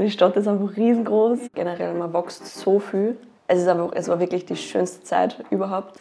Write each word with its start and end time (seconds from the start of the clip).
Die 0.00 0.10
Stadt 0.10 0.34
ist 0.36 0.48
einfach 0.48 0.78
riesengroß. 0.78 1.50
Generell, 1.54 1.92
man 1.92 2.14
wächst 2.14 2.46
so 2.58 2.78
viel. 2.78 3.18
Es, 3.46 3.58
ist 3.58 3.68
einfach, 3.68 3.90
es 3.94 4.08
war 4.08 4.18
wirklich 4.18 4.46
die 4.46 4.56
schönste 4.56 5.04
Zeit 5.04 5.36
überhaupt. 5.50 6.00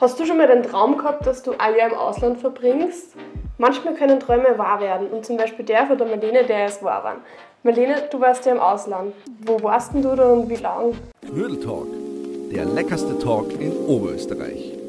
Hast 0.00 0.20
du 0.20 0.24
schon 0.24 0.36
mal 0.36 0.46
den 0.46 0.62
Traum 0.62 0.96
gehabt, 0.96 1.26
dass 1.26 1.42
du 1.42 1.52
ein 1.58 1.74
Jahr 1.76 1.90
im 1.90 1.96
Ausland 1.96 2.38
verbringst? 2.38 3.16
Manchmal 3.58 3.94
können 3.94 4.20
Träume 4.20 4.56
wahr 4.56 4.80
werden 4.80 5.08
und 5.08 5.26
zum 5.26 5.36
Beispiel 5.36 5.64
der 5.64 5.86
von 5.86 5.98
der 5.98 6.06
Marlene, 6.06 6.44
der 6.44 6.66
ist 6.66 6.82
wahr 6.84 7.02
war. 7.02 7.16
Marlene, 7.64 7.96
du 8.10 8.20
warst 8.20 8.46
ja 8.46 8.52
im 8.52 8.60
Ausland. 8.60 9.14
Wo 9.44 9.60
warst 9.62 9.94
denn 9.94 10.02
du 10.02 10.14
da 10.14 10.30
und 10.30 10.48
wie 10.48 10.54
lang? 10.54 10.94
Knödeltalk, 11.28 11.88
der 12.52 12.66
leckerste 12.66 13.18
Talk 13.18 13.60
in 13.60 13.72
Oberösterreich. 13.88 14.79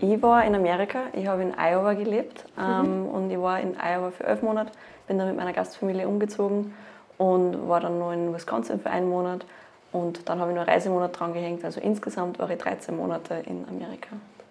Ich 0.00 0.20
war 0.22 0.44
in 0.44 0.54
Amerika, 0.54 0.98
ich 1.12 1.26
habe 1.26 1.42
in 1.42 1.54
Iowa 1.58 1.94
gelebt 1.94 2.44
ähm, 2.58 3.06
und 3.06 3.30
ich 3.30 3.40
war 3.40 3.60
in 3.60 3.76
Iowa 3.76 4.10
für 4.10 4.24
elf 4.24 4.42
Monate, 4.42 4.72
bin 5.06 5.18
dann 5.18 5.28
mit 5.28 5.36
meiner 5.36 5.52
Gastfamilie 5.52 6.06
umgezogen 6.06 6.74
und 7.18 7.68
war 7.68 7.80
dann 7.80 7.98
noch 7.98 8.12
in 8.12 8.34
Wisconsin 8.34 8.78
für 8.80 8.90
einen 8.90 9.08
Monat 9.08 9.46
und 9.92 10.28
dann 10.28 10.38
habe 10.40 10.50
ich 10.50 10.56
noch 10.56 10.62
einen 10.66 10.70
Reisemonat 10.74 11.18
dran 11.18 11.32
gehängt, 11.32 11.64
also 11.64 11.80
insgesamt 11.80 12.38
war 12.38 12.50
ich 12.50 12.58
13 12.58 12.94
Monate 12.96 13.34
in 13.46 13.64
Amerika. 13.68 14.08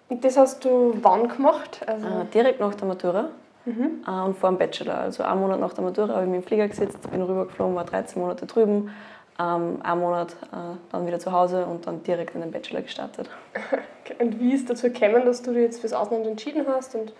Und 0.08 0.24
das 0.24 0.36
hast 0.36 0.64
du 0.64 0.96
wann 1.02 1.28
gemacht? 1.28 1.80
Also 1.86 2.06
Äh, 2.06 2.24
direkt 2.32 2.58
nach 2.60 2.74
der 2.74 2.88
Matura 2.88 3.28
äh, 3.66 4.20
und 4.26 4.36
vor 4.36 4.50
dem 4.50 4.58
Bachelor. 4.58 4.98
Also 4.98 5.22
einen 5.22 5.40
Monat 5.40 5.60
nach 5.60 5.72
der 5.74 5.84
Matura 5.84 6.14
habe 6.14 6.24
ich 6.24 6.28
mich 6.28 6.38
im 6.38 6.44
Flieger 6.44 6.66
gesetzt, 6.68 6.98
bin 7.10 7.22
rübergeflogen, 7.22 7.74
war 7.76 7.84
13 7.84 8.20
Monate 8.20 8.46
drüben, 8.46 8.90
ähm, 9.38 9.80
einen 9.82 10.00
Monat 10.00 10.32
äh, 10.52 10.76
dann 10.90 11.06
wieder 11.06 11.18
zu 11.18 11.32
Hause 11.32 11.66
und 11.66 11.86
dann 11.86 12.02
direkt 12.02 12.34
in 12.34 12.40
den 12.40 12.50
Bachelor 12.50 12.82
gestartet. 12.82 13.28
und 14.18 14.40
wie 14.40 14.52
ist 14.52 14.68
dazu 14.70 14.90
gekommen, 14.90 15.24
dass 15.24 15.42
du 15.42 15.52
dich 15.52 15.62
jetzt 15.62 15.80
fürs 15.80 15.92
Ausland 15.92 16.26
entschieden 16.26 16.66
hast? 16.68 16.94
Und 16.94 17.12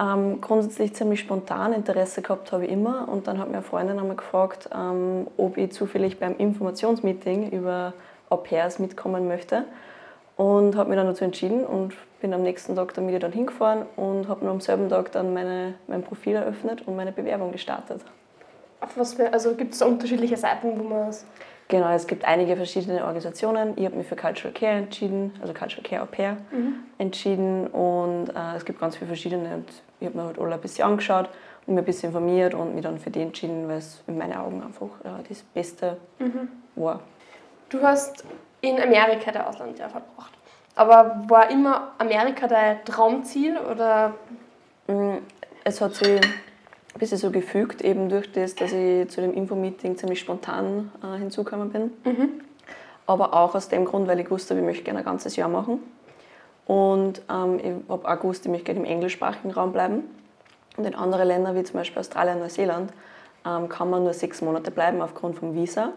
Ähm, 0.00 0.40
grundsätzlich 0.40 0.94
ziemlich 0.94 1.18
spontan 1.18 1.72
Interesse 1.72 2.22
gehabt 2.22 2.52
habe 2.52 2.66
ich 2.66 2.70
immer 2.70 3.08
und 3.08 3.26
dann 3.26 3.38
hat 3.40 3.48
mir 3.48 3.54
eine 3.54 3.64
Freundin 3.64 3.98
einmal 3.98 4.14
gefragt, 4.14 4.70
ähm, 4.72 5.26
ob 5.36 5.56
ich 5.56 5.72
zufällig 5.72 6.20
beim 6.20 6.36
Informationsmeeting 6.36 7.50
über 7.50 7.94
Au 8.30 8.36
pairs 8.36 8.78
mitkommen 8.78 9.26
möchte 9.26 9.64
und 10.36 10.76
habe 10.76 10.90
mich 10.90 10.98
dann 10.98 11.08
dazu 11.08 11.24
entschieden 11.24 11.64
und 11.64 11.94
bin 12.20 12.32
am 12.32 12.42
nächsten 12.42 12.76
Tag 12.76 12.94
damit 12.94 13.12
ich 13.12 13.20
dann 13.20 13.32
hingefahren 13.32 13.86
und 13.96 14.28
habe 14.28 14.44
noch 14.44 14.52
am 14.52 14.60
selben 14.60 14.88
Tag 14.88 15.10
dann 15.10 15.34
meine, 15.34 15.74
mein 15.88 16.02
Profil 16.02 16.36
eröffnet 16.36 16.86
und 16.86 16.94
meine 16.94 17.10
Bewerbung 17.10 17.50
gestartet. 17.50 18.00
Auf 18.80 18.96
was 18.96 19.14
für, 19.14 19.32
also 19.32 19.54
gibt 19.54 19.74
es 19.74 19.82
unterschiedliche 19.82 20.36
Seiten, 20.36 20.78
wo 20.78 20.82
man 20.84 21.08
es. 21.08 21.24
Genau, 21.68 21.90
es 21.90 22.06
gibt 22.06 22.24
einige 22.24 22.56
verschiedene 22.56 23.02
Organisationen. 23.02 23.74
Ich 23.76 23.84
habe 23.84 23.96
mich 23.96 24.06
für 24.06 24.16
Cultural 24.16 24.54
Care 24.54 24.78
entschieden, 24.78 25.34
also 25.42 25.52
Cultural 25.52 25.82
Care 25.82 26.02
Au 26.02 26.06
Pair 26.06 26.38
entschieden 26.96 27.66
und 27.66 28.28
äh, 28.30 28.56
es 28.56 28.64
gibt 28.64 28.80
ganz 28.80 28.96
viele 28.96 29.08
verschiedene 29.08 29.54
und 29.54 29.66
ich 30.00 30.06
habe 30.06 30.16
mir 30.16 30.24
halt 30.24 30.38
alle 30.38 30.54
ein 30.54 30.60
bisschen 30.60 30.88
angeschaut 30.88 31.28
und 31.66 31.74
mir 31.74 31.82
ein 31.82 31.84
bisschen 31.84 32.08
informiert 32.08 32.54
und 32.54 32.74
mich 32.74 32.82
dann 32.84 32.98
für 32.98 33.10
die 33.10 33.20
entschieden, 33.20 33.68
weil 33.68 33.78
es 33.78 34.02
in 34.06 34.16
meinen 34.16 34.34
Augen 34.38 34.62
einfach 34.62 34.86
äh, 35.04 35.22
das 35.28 35.42
Beste 35.42 35.98
war. 36.74 37.00
Du 37.68 37.82
hast 37.82 38.24
in 38.62 38.80
Amerika 38.80 39.30
dein 39.30 39.44
Auslandsjahr 39.44 39.90
verbracht. 39.90 40.32
Aber 40.74 41.22
war 41.28 41.50
immer 41.50 41.92
Amerika 41.98 42.46
dein 42.46 42.82
Traumziel 42.86 43.58
oder 43.58 44.14
Mm, 44.88 45.18
Es 45.64 45.80
hat 45.80 45.94
sich 45.94 46.20
ein 46.98 47.00
bisschen 47.00 47.18
so 47.18 47.30
gefügt, 47.30 47.80
eben 47.80 48.08
durch 48.08 48.32
das, 48.32 48.56
dass 48.56 48.72
ich 48.72 49.08
zu 49.08 49.20
dem 49.20 49.32
Info-Meeting 49.32 49.96
ziemlich 49.96 50.18
spontan 50.18 50.90
äh, 51.00 51.16
hinzugekommen 51.18 51.70
bin. 51.70 51.92
Aber 53.06 53.34
auch 53.34 53.54
aus 53.54 53.68
dem 53.68 53.84
Grund, 53.84 54.08
weil 54.08 54.18
ich 54.18 54.28
wusste, 54.32 54.54
ich 54.54 54.64
möchte 54.64 54.82
gerne 54.82 54.98
ein 54.98 55.04
ganzes 55.04 55.36
Jahr 55.36 55.48
machen. 55.48 55.78
Und 56.66 57.22
ähm, 57.30 57.60
ich 57.60 57.72
habe 57.88 58.08
auch 58.08 58.20
gewusst, 58.20 58.44
ich 58.44 58.50
möchte 58.50 58.64
gerne 58.64 58.80
im 58.80 58.84
englischsprachigen 58.84 59.52
Raum 59.52 59.72
bleiben. 59.72 60.02
Und 60.76 60.86
in 60.86 60.96
andere 60.96 61.22
Länder, 61.22 61.54
wie 61.54 61.62
zum 61.62 61.76
Beispiel 61.76 62.00
Australien, 62.00 62.40
Neuseeland, 62.40 62.92
ähm, 63.46 63.68
kann 63.68 63.88
man 63.90 64.02
nur 64.02 64.12
sechs 64.12 64.42
Monate 64.42 64.72
bleiben 64.72 65.00
aufgrund 65.00 65.38
vom 65.38 65.54
Visa. 65.54 65.92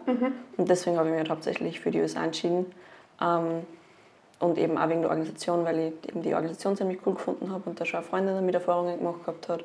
Und 0.56 0.70
deswegen 0.70 0.98
habe 0.98 1.08
ich 1.08 1.14
mich 1.14 1.18
halt 1.18 1.30
hauptsächlich 1.30 1.80
für 1.80 1.90
die 1.90 2.00
USA 2.00 2.22
entschieden. 2.22 2.66
Ähm, 3.20 3.66
und 4.38 4.56
eben 4.56 4.78
auch 4.78 4.88
wegen 4.88 5.02
der 5.02 5.10
Organisation, 5.10 5.64
weil 5.64 5.78
ich 5.78 6.08
eben 6.08 6.22
die 6.22 6.34
Organisation 6.34 6.76
ziemlich 6.76 7.00
cool 7.04 7.14
gefunden 7.14 7.50
habe 7.50 7.68
und 7.68 7.80
da 7.80 7.84
schon 7.84 7.98
eine 7.98 8.06
Freundin 8.06 8.34
damit 8.36 8.54
Erfahrungen 8.54 8.98
gemacht 8.98 9.24
gehabt 9.24 9.48
hat. 9.48 9.64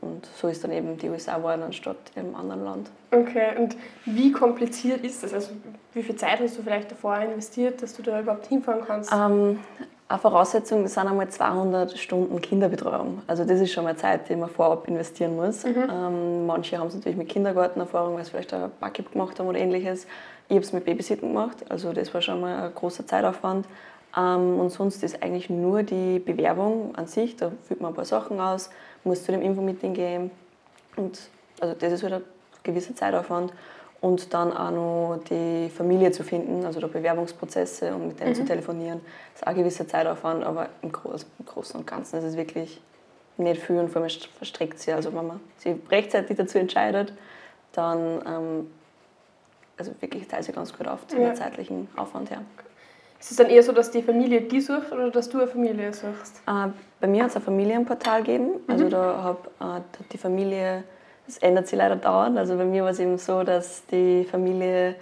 Und 0.00 0.26
so 0.36 0.48
ist 0.48 0.62
dann 0.64 0.72
eben 0.72 0.96
die 0.96 1.08
USA 1.08 1.36
geworden 1.36 1.62
anstatt 1.62 1.96
im 2.14 2.34
anderen 2.34 2.64
Land. 2.64 2.90
Okay, 3.10 3.56
und 3.58 3.76
wie 4.04 4.32
kompliziert 4.32 5.04
ist 5.04 5.22
das? 5.22 5.32
Also 5.32 5.50
wie 5.92 6.02
viel 6.02 6.16
Zeit 6.16 6.40
hast 6.40 6.58
du 6.58 6.62
vielleicht 6.62 6.90
davor 6.90 7.18
investiert, 7.18 7.82
dass 7.82 7.94
du 7.94 8.02
da 8.02 8.20
überhaupt 8.20 8.46
hinfahren 8.46 8.82
kannst? 8.86 9.12
Ähm, 9.12 9.58
eine 10.10 10.18
Voraussetzung 10.18 10.86
sind 10.86 11.06
einmal 11.06 11.28
200 11.28 11.98
Stunden 11.98 12.40
Kinderbetreuung. 12.40 13.22
Also 13.26 13.44
das 13.44 13.60
ist 13.60 13.72
schon 13.72 13.84
mal 13.84 13.96
Zeit, 13.96 14.28
die 14.28 14.36
man 14.36 14.48
vorab 14.48 14.88
investieren 14.88 15.36
muss. 15.36 15.64
Ähm, 15.64 16.46
manche 16.46 16.78
haben 16.78 16.86
es 16.86 16.94
natürlich 16.94 17.18
mit 17.18 17.28
Kindergartenerfahrung, 17.28 18.16
weil 18.16 18.24
sie 18.24 18.30
vielleicht 18.30 18.54
ein 18.54 18.70
Backup 18.80 19.12
gemacht 19.12 19.38
haben 19.38 19.48
oder 19.48 19.58
ähnliches. 19.58 20.06
Ich 20.48 20.54
habe 20.54 20.64
es 20.64 20.72
mit 20.72 20.86
Babysitten 20.86 21.28
gemacht, 21.28 21.58
also 21.68 21.92
das 21.92 22.14
war 22.14 22.22
schon 22.22 22.40
mal 22.40 22.64
ein 22.64 22.74
großer 22.74 23.06
Zeitaufwand. 23.06 23.66
Ähm, 24.16 24.58
und 24.58 24.70
sonst 24.70 25.02
ist 25.02 25.22
eigentlich 25.22 25.50
nur 25.50 25.82
die 25.82 26.18
Bewerbung 26.18 26.94
an 26.94 27.06
sich, 27.06 27.36
da 27.36 27.52
füllt 27.64 27.82
man 27.82 27.92
ein 27.92 27.94
paar 27.94 28.06
Sachen 28.06 28.40
aus, 28.40 28.70
muss 29.08 29.24
zu 29.24 29.32
dem 29.32 29.42
Infomeeting 29.42 29.94
gehen 29.94 30.30
und 30.96 31.18
also 31.60 31.74
das 31.78 31.92
ist 31.92 32.04
wieder 32.04 32.16
ein 32.18 32.22
gewisser 32.62 32.94
Zeitaufwand. 32.94 33.52
Und 34.00 34.32
dann 34.32 34.52
auch 34.56 34.70
noch 34.70 35.18
die 35.28 35.68
Familie 35.70 36.12
zu 36.12 36.22
finden, 36.22 36.64
also 36.64 36.78
der 36.78 36.86
Bewerbungsprozesse 36.86 37.92
und 37.92 38.06
mit 38.06 38.20
denen 38.20 38.32
zu 38.32 38.44
telefonieren, 38.44 39.00
ist 39.34 39.42
auch 39.42 39.48
ein 39.48 39.56
gewisser 39.56 39.88
Zeitaufwand, 39.88 40.44
aber 40.44 40.68
im, 40.82 40.92
Groß, 40.92 41.26
im 41.40 41.44
Großen 41.46 41.80
und 41.80 41.84
Ganzen 41.84 42.18
ist 42.18 42.24
es 42.24 42.36
wirklich 42.36 42.80
nicht 43.38 43.60
viel 43.60 43.76
und 43.76 43.88
vor 43.88 44.02
allem 44.02 44.10
verstreckt 44.36 44.78
sich. 44.78 44.94
Also 44.94 45.12
wenn 45.12 45.26
man 45.26 45.40
sich 45.56 45.74
rechtzeitig 45.90 46.36
dazu 46.36 46.58
entscheidet, 46.58 47.12
dann 47.72 48.22
ähm, 48.24 48.70
also 49.76 49.90
wirklich 50.00 50.28
teilt 50.28 50.44
sich 50.44 50.54
ganz 50.54 50.72
gut 50.76 50.86
auf, 50.86 51.04
zum 51.08 51.20
Ja. 51.20 51.34
zeitlichen 51.34 51.88
Aufwand 51.96 52.30
her. 52.30 52.42
Ist 53.20 53.32
es 53.32 53.36
dann 53.36 53.48
eher 53.48 53.62
so, 53.62 53.72
dass 53.72 53.90
die 53.90 54.02
Familie 54.02 54.42
die 54.42 54.60
sucht 54.60 54.92
oder 54.92 55.10
dass 55.10 55.28
du 55.28 55.38
eine 55.38 55.48
Familie 55.48 55.92
suchst? 55.92 56.40
Äh, 56.46 56.68
bei 57.00 57.06
mir 57.08 57.24
hat 57.24 57.30
es 57.30 57.36
ein 57.36 57.42
Familienportal 57.42 58.22
gegeben. 58.22 58.60
Also 58.68 58.88
da 58.88 59.36
hat 59.60 59.80
äh, 59.80 60.04
die 60.12 60.18
Familie, 60.18 60.84
das 61.26 61.38
ändert 61.38 61.66
sich 61.66 61.78
leider 61.78 61.96
dauernd. 61.96 62.38
Also 62.38 62.56
bei 62.56 62.64
mir 62.64 62.84
war 62.84 62.90
es 62.90 63.00
eben 63.00 63.18
so, 63.18 63.42
dass 63.42 63.84
die 63.86 64.24
Familie 64.24 64.94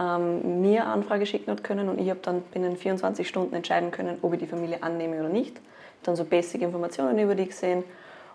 ähm, 0.00 0.60
mir 0.60 0.82
eine 0.82 0.92
Anfrage 0.92 1.26
schicken 1.26 1.50
hat 1.50 1.64
können 1.64 1.88
und 1.88 2.00
ich 2.00 2.10
habe 2.10 2.20
dann 2.22 2.42
binnen 2.42 2.76
24 2.76 3.28
Stunden 3.28 3.54
entscheiden 3.54 3.90
können, 3.90 4.18
ob 4.22 4.32
ich 4.32 4.40
die 4.40 4.46
Familie 4.46 4.82
annehme 4.82 5.18
oder 5.18 5.28
nicht. 5.28 5.60
Dann 6.04 6.16
so 6.16 6.24
basic 6.24 6.62
Informationen 6.62 7.18
über 7.18 7.34
die 7.34 7.46
gesehen 7.46 7.82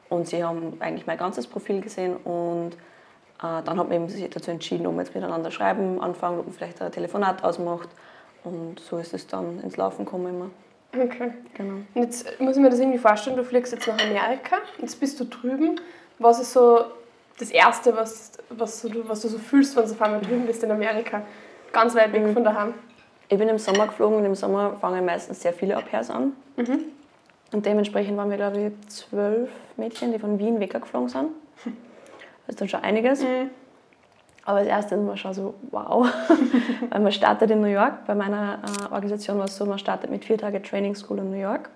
und 0.09 0.28
sie 0.28 0.44
haben 0.44 0.73
eigentlich 0.79 1.07
mein 1.07 1.17
ganzes 1.17 1.47
Profil 1.47 1.81
gesehen 1.81 2.17
und 2.17 2.72
äh, 2.73 3.63
dann 3.63 3.78
hat 3.79 3.88
man 3.88 3.91
eben 3.91 4.09
sich 4.09 4.29
dazu 4.29 4.51
entschieden, 4.51 4.85
ob 4.88 4.95
wir 4.95 5.03
jetzt 5.03 5.16
miteinander 5.16 5.51
schreiben, 5.51 6.01
anfangen, 6.01 6.39
ob 6.39 6.45
man 6.45 6.55
vielleicht 6.55 6.81
ein 6.81 6.91
Telefonat 6.91 7.44
ausmacht 7.44 7.89
und 8.44 8.79
so 8.79 8.97
ist 8.97 9.13
es 9.13 9.27
dann 9.27 9.59
ins 9.61 9.77
Laufen 9.77 10.05
gekommen 10.05 10.35
immer. 10.35 10.50
Okay. 10.94 11.33
Genau. 11.53 11.75
Und 11.94 12.03
jetzt 12.03 12.39
muss 12.39 12.55
ich 12.55 12.61
mir 12.61 12.69
das 12.69 12.79
irgendwie 12.79 12.97
vorstellen, 12.97 13.38
du 13.38 13.44
fliegst 13.44 13.73
jetzt 13.73 13.88
nach 13.88 14.00
Amerika, 14.00 14.57
jetzt 14.79 15.00
bist 15.00 15.19
du 15.19 15.25
drüben. 15.25 15.79
Was 16.17 16.39
ist 16.39 16.53
so 16.53 16.85
das 17.38 17.51
Erste, 17.51 17.95
was, 17.95 18.31
was, 18.49 18.81
du, 18.81 19.07
was 19.07 19.22
du 19.22 19.28
so 19.28 19.38
fühlst, 19.38 19.75
wenn 19.75 19.85
du 19.85 19.91
auf 19.91 20.01
einmal 20.01 20.22
drüben 20.22 20.45
bist 20.45 20.63
in 20.63 20.72
Amerika? 20.72 21.22
Ganz 21.72 21.95
weit 21.95 22.11
weg 22.11 22.33
von 22.33 22.44
daheim. 22.44 22.73
Ich 23.28 23.38
bin 23.38 23.47
im 23.47 23.59
Sommer 23.59 23.85
geflogen 23.88 24.17
und 24.17 24.25
im 24.25 24.35
Sommer 24.35 24.75
fangen 24.81 25.05
meistens 25.05 25.41
sehr 25.41 25.53
viele 25.53 25.78
Au-pairs 25.78 26.09
an. 26.09 26.33
Und 27.51 27.66
dementsprechend 27.66 28.17
waren 28.17 28.29
wir, 28.31 28.38
glaube 28.38 28.59
ich, 28.59 28.89
zwölf 28.89 29.49
Mädchen, 29.78 30.11
die 30.11 30.19
von 30.19 30.39
Wien 30.39 30.59
weggeflogen 30.59 31.09
sind. 31.09 31.29
Das 32.47 32.55
ist 32.55 32.61
dann 32.61 32.69
schon 32.69 32.81
einiges. 32.81 33.23
Aber 34.49 34.57
als 34.57 34.67
erstes 34.67 35.05
war 35.05 35.15
schon 35.15 35.33
so, 35.35 35.53
wow. 35.69 36.07
Weil 36.89 36.99
man 37.01 37.11
startet 37.11 37.51
in 37.51 37.61
New 37.61 37.67
York. 37.67 38.07
Bei 38.07 38.15
meiner 38.15 38.57
äh, 38.63 38.91
Organisation 38.91 39.37
war 39.37 39.45
es 39.45 39.55
so, 39.55 39.63
man 39.63 39.77
startet 39.77 40.09
mit 40.09 40.25
vier 40.25 40.39
Tage 40.39 40.59
Training 40.59 40.95
School 40.95 41.19
in 41.19 41.29
New 41.29 41.37
York. 41.37 41.69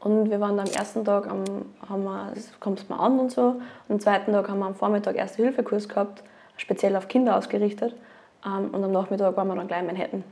Und 0.00 0.30
wir 0.30 0.40
waren 0.40 0.58
da 0.58 0.64
am 0.64 0.68
ersten 0.68 1.06
Tag, 1.06 1.26
am, 1.26 1.44
haben 1.88 2.04
wir, 2.04 2.32
es 2.36 2.52
kommt 2.60 2.90
mal 2.90 2.98
an 2.98 3.18
und 3.18 3.32
so. 3.32 3.42
Und 3.42 3.62
am 3.88 3.98
zweiten 3.98 4.30
Tag 4.30 4.46
haben 4.46 4.58
wir 4.58 4.66
am 4.66 4.74
Vormittag 4.74 5.16
Erste-Hilfe-Kurs 5.16 5.88
gehabt, 5.88 6.22
speziell 6.58 6.94
auf 6.96 7.08
Kinder 7.08 7.34
ausgerichtet. 7.34 7.94
Ähm, 8.44 8.68
und 8.70 8.84
am 8.84 8.92
Nachmittag 8.92 9.34
waren 9.34 9.48
wir 9.48 9.56
dann 9.56 9.68
gleich 9.68 9.80
in 9.80 9.86
Manhattan. 9.86 10.24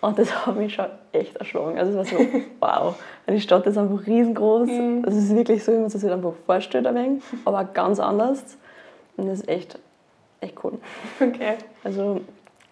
Und 0.00 0.18
das 0.18 0.46
hat 0.46 0.56
mich 0.56 0.72
schon 0.72 0.86
echt 1.12 1.36
erschlagen. 1.36 1.78
Also 1.78 2.00
es 2.00 2.10
war 2.10 2.18
so, 2.18 2.26
wow. 2.60 2.94
Die 3.28 3.38
Stadt 3.38 3.66
ist 3.66 3.76
einfach 3.76 4.06
riesengroß. 4.06 4.70
Es 5.08 5.14
ist 5.14 5.36
wirklich 5.36 5.62
so, 5.62 5.72
wie 5.72 5.76
man 5.76 5.90
sich 5.90 6.00
das 6.00 6.10
einfach 6.10 6.32
vorstellt 6.46 6.86
ein 6.86 6.94
wenig, 6.94 7.22
aber 7.44 7.64
ganz 7.64 8.00
anders. 8.00 8.56
Und 9.18 9.28
das 9.28 9.40
ist 9.40 9.48
echt, 9.50 9.78
echt 10.42 10.62
cool. 10.64 10.78
Okay. 11.20 11.54
Also 11.84 12.20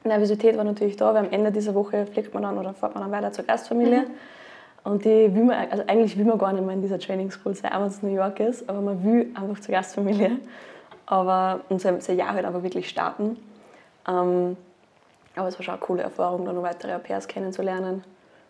Nervosität 0.05 0.57
war 0.57 0.65
natürlich 0.65 0.97
da, 0.97 1.15
weil 1.15 1.27
am 1.27 1.33
Ende 1.33 1.53
dieser 1.53 1.75
Woche 1.75 2.07
fliegt 2.07 2.33
man 2.35 2.43
dann 2.43 2.59
oder 2.59 2.75
fährt 2.75 2.95
man 2.95 3.05
dann 3.05 3.13
weiter 3.13 3.33
zur 3.33 3.45
Gastfamilie. 3.45 4.07
Und 4.83 5.05
die 5.05 5.35
will 5.35 5.45
man, 5.45 5.71
also 5.71 5.85
eigentlich 5.87 6.17
will 6.17 6.25
man 6.25 6.39
gar 6.39 6.53
nicht 6.53 6.65
mehr 6.65 6.75
in 6.75 6.81
dieser 6.81 6.99
Training 6.99 7.31
School 7.31 7.55
sein, 7.55 7.73
auch 7.73 7.81
wenn 7.81 7.89
es 7.89 8.03
New 8.03 8.15
York 8.15 8.41
ist, 8.41 8.69
aber 8.69 8.81
man 8.81 9.05
will 9.05 9.31
einfach 9.35 9.61
zur 9.61 9.75
Gastfamilie. 9.75 10.39
Aber 11.05 11.61
und 11.69 11.81
sein, 11.81 12.01
sein 12.01 12.17
Jahr 12.17 12.33
halt 12.33 12.47
einfach 12.47 12.63
wirklich 12.63 12.89
starten. 12.89 13.37
Ähm, 14.09 14.57
aber 15.37 15.49
es 15.49 15.59
war 15.59 15.65
schon 15.65 15.75
eine 15.75 15.81
coole 15.83 16.03
Erfahrung, 16.03 16.45
da 16.45 16.53
noch 16.53 16.63
weitere 16.63 16.95
Au 16.95 16.99
pairs 16.99 17.29
kennenzulernen 17.29 18.05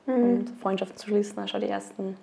und 0.07 0.51
Freundschaften 0.61 0.97
zu 0.97 1.09
schließen, 1.09 1.43
auch 1.43 1.49
schon 1.49 1.61
die 1.61 1.69
ersten. 1.69 2.17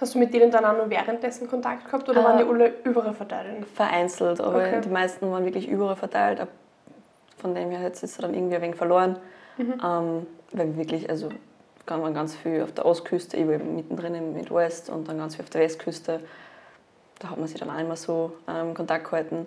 Hast 0.00 0.14
du 0.14 0.18
mit 0.18 0.32
denen 0.32 0.50
dann 0.50 0.64
auch 0.64 0.76
noch 0.76 0.88
währenddessen 0.88 1.48
Kontakt 1.48 1.84
gehabt 1.84 2.08
oder 2.08 2.20
Äh, 2.20 2.24
waren 2.24 2.38
die 2.38 2.44
alle 2.44 2.72
überall 2.84 3.12
verteilt? 3.12 3.66
Vereinzelt, 3.74 4.40
aber 4.40 4.56
Okay. 4.56 4.80
die 4.80 4.88
meisten 4.88 5.30
waren 5.30 5.44
wirklich 5.44 5.68
überall 5.68 5.96
verteilt. 5.96 6.46
Von 7.36 7.54
dem 7.54 7.70
her 7.70 7.80
jetzt 7.82 8.02
ist 8.02 8.18
er 8.18 8.22
dann 8.22 8.34
irgendwie 8.34 8.56
ein 8.56 8.62
wenig 8.62 8.76
verloren. 8.76 9.16
Ähm, 9.58 10.26
weil 10.52 10.68
wir 10.68 10.76
wirklich, 10.78 11.10
also 11.10 11.28
kann 11.84 12.00
man 12.00 12.14
ganz 12.14 12.34
viel 12.34 12.62
auf 12.62 12.72
der 12.72 12.86
Ostküste, 12.86 13.36
ich 13.36 13.46
war 13.46 13.54
eben 13.54 13.76
mittendrin 13.76 14.14
im 14.14 14.32
Midwest 14.32 14.88
und 14.88 15.06
dann 15.08 15.18
ganz 15.18 15.36
viel 15.36 15.44
auf 15.44 15.50
der 15.50 15.60
Westküste. 15.60 16.20
Da 17.18 17.30
hat 17.30 17.36
man 17.38 17.46
sich 17.46 17.58
dann 17.60 17.68
auch 17.70 17.78
immer 17.78 17.96
so 17.96 18.32
ähm, 18.48 18.72
Kontakt 18.72 19.04
gehalten. 19.04 19.46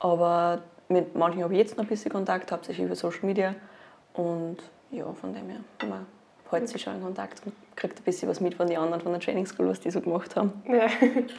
Aber 0.00 0.62
mit 0.88 1.14
manchen 1.14 1.44
habe 1.44 1.52
ich 1.52 1.60
jetzt 1.60 1.76
noch 1.76 1.84
ein 1.84 1.88
bisschen 1.88 2.10
Kontakt, 2.10 2.50
hauptsächlich 2.50 2.84
über 2.86 2.96
Social 2.96 3.24
Media. 3.24 3.54
Und 4.14 4.56
ja, 4.90 5.04
von 5.12 5.32
dem 5.32 5.48
her, 5.48 5.60
man 5.88 6.06
hält 6.52 6.68
sich 6.68 6.82
schon 6.82 6.96
in 6.96 7.02
Kontakt 7.02 7.42
und 7.44 7.52
kriegt 7.76 7.98
ein 8.00 8.04
bisschen 8.04 8.28
was 8.28 8.40
mit 8.40 8.54
von 8.54 8.66
den 8.66 8.78
anderen 8.78 9.00
von 9.02 9.12
der 9.12 9.20
Training 9.20 9.46
School, 9.46 9.68
was 9.68 9.80
die 9.80 9.90
so 9.90 10.00
gemacht 10.00 10.36
haben. 10.36 10.52
Ja. 10.68 10.86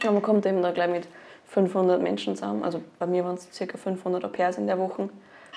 Ja, 0.02 0.10
man 0.12 0.22
kommt 0.22 0.44
eben 0.46 0.62
da 0.62 0.70
gleich 0.72 0.90
mit 0.90 1.06
500 1.48 2.02
Menschen 2.02 2.34
zusammen. 2.36 2.62
Also 2.64 2.80
bei 2.98 3.06
mir 3.06 3.24
waren 3.24 3.34
es 3.36 3.48
ca. 3.56 3.76
500 3.76 4.24
Au 4.24 4.28
pairs 4.28 4.58
in 4.58 4.66
der 4.66 4.78
Woche, 4.78 5.08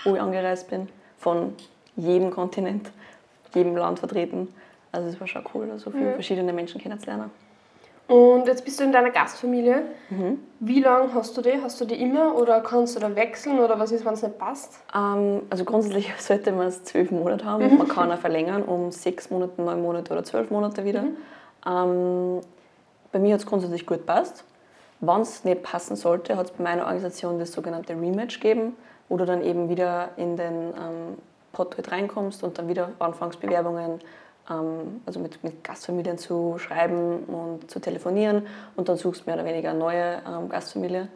wo 0.04 0.16
ich 0.16 0.22
angereist 0.22 0.70
bin. 0.70 0.88
Von 1.18 1.54
jedem 1.96 2.30
Kontinent, 2.32 2.92
jedem 3.54 3.76
Land 3.76 4.00
vertreten. 4.00 4.48
Also 4.92 5.10
es 5.10 5.20
war 5.20 5.28
schon 5.28 5.44
cool, 5.54 5.68
so 5.78 5.92
viele 5.92 6.08
Ja. 6.08 6.14
verschiedene 6.14 6.54
Menschen 6.54 6.80
kennenzulernen. 6.80 7.32
Und 8.08 8.48
jetzt 8.48 8.64
bist 8.64 8.80
du 8.80 8.86
in 8.86 8.94
deiner 8.94 9.12
Gastfamilie. 9.12 9.84
Mhm. 10.10 10.40
Wie 10.62 10.80
lange 10.80 11.14
hast 11.14 11.36
du 11.36 11.42
die? 11.42 11.62
Hast 11.62 11.80
du 11.82 11.86
die 11.86 12.02
immer 12.02 12.36
oder 12.38 12.62
kannst 12.62 12.96
du 12.96 13.00
da 13.02 13.14
wechseln 13.16 13.60
oder 13.60 13.78
was 13.80 13.92
ist, 13.92 14.06
wenn 14.06 14.14
es 14.14 14.24
nicht 14.24 14.38
passt? 14.38 14.80
Ähm, 14.96 15.42
also 15.50 15.66
grundsätzlich 15.66 16.14
sollte 16.18 16.54
man 16.54 16.68
es 16.68 16.84
zwölf 16.86 17.12
Monate 17.12 17.44
haben. 17.44 17.78
Man 17.78 17.88
kann 17.88 18.12
auch 18.12 18.18
verlängern 18.18 18.64
um 18.64 18.92
sechs 18.92 19.30
Monate, 19.30 19.62
neun 19.62 19.82
Monate 19.82 20.14
oder 20.14 20.24
zwölf 20.24 20.50
Monate 20.50 20.86
wieder. 20.86 21.04
Ähm, 21.66 22.40
bei 23.12 23.20
mir 23.20 23.34
hat 23.34 23.42
es 23.42 23.46
grundsätzlich 23.46 23.86
gut 23.86 24.00
gepasst. 24.00 24.46
Wenn 25.00 25.22
es 25.22 25.44
nicht 25.44 25.62
passen 25.64 25.96
sollte, 25.96 26.38
hat 26.38 26.48
es 26.48 26.52
bei 26.54 26.64
meiner 26.64 26.84
Organisation 26.84 27.40
das 27.40 27.52
sogenannte 27.52 27.94
Rematch 27.94 28.40
gegeben, 28.40 28.76
wo 29.10 29.18
du 29.18 29.26
dann 29.26 29.44
eben 29.44 29.70
wieder 29.70 30.10
in 30.16 30.38
den 30.38 30.54
ähm, 30.54 31.18
Pot 31.52 31.76
reinkommst 31.92 32.44
und 32.44 32.58
dann 32.58 32.68
wieder 32.68 32.92
anfängst 33.00 33.40
Bewerbungen, 33.40 33.92
ähm, 33.92 34.00
also 35.06 35.20
mit, 35.20 35.44
mit 35.44 35.64
Gastfamilien 35.64 36.18
zu 36.18 36.58
schreiben 36.58 37.26
und 37.26 37.70
zu 37.70 37.80
telefonieren 37.80 38.48
und 38.76 38.88
dann 38.88 38.98
suchst 38.98 39.22
du 39.22 39.26
mehr 39.26 39.36
oder 39.36 39.46
weniger 39.46 39.72
eine 39.72 39.80
neue 39.80 40.22
ähm, 40.26 40.50
Gastfamilie. 40.50 41.10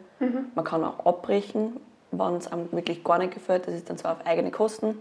Man 0.54 0.64
kann 0.64 0.84
auch 0.84 1.06
abbrechen, 1.06 1.80
wenn 2.10 2.36
es 2.36 2.50
einem 2.52 2.70
wirklich 2.72 3.02
gar 3.02 3.18
nicht 3.18 3.32
gefällt. 3.32 3.66
Das 3.66 3.74
ist 3.74 3.88
dann 3.88 3.98
zwar 3.98 4.12
auf 4.12 4.26
eigene 4.26 4.50
Kosten, 4.50 5.00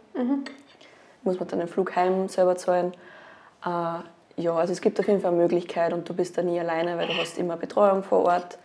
muss 1.24 1.40
man 1.40 1.48
dann 1.50 1.60
den 1.60 1.68
Flug 1.68 1.96
heim 1.96 2.28
selber 2.30 2.56
zahlen. 2.56 2.94
Äh, 3.66 4.42
ja, 4.42 4.56
also 4.56 4.72
es 4.72 4.82
gibt 4.82 5.00
auf 5.00 5.08
jeden 5.08 5.22
Fall 5.22 5.32
eine 5.32 5.42
Möglichkeit 5.42 5.94
und 5.94 6.08
du 6.08 6.14
bist 6.14 6.38
da 6.38 6.42
nie 6.42 6.60
alleine, 6.60 6.98
weil 6.98 7.08
du 7.08 7.14
hast 7.14 7.38
immer 7.38 7.58
Betreuung 7.58 8.04
vor 8.04 8.24
Ort 8.26 8.58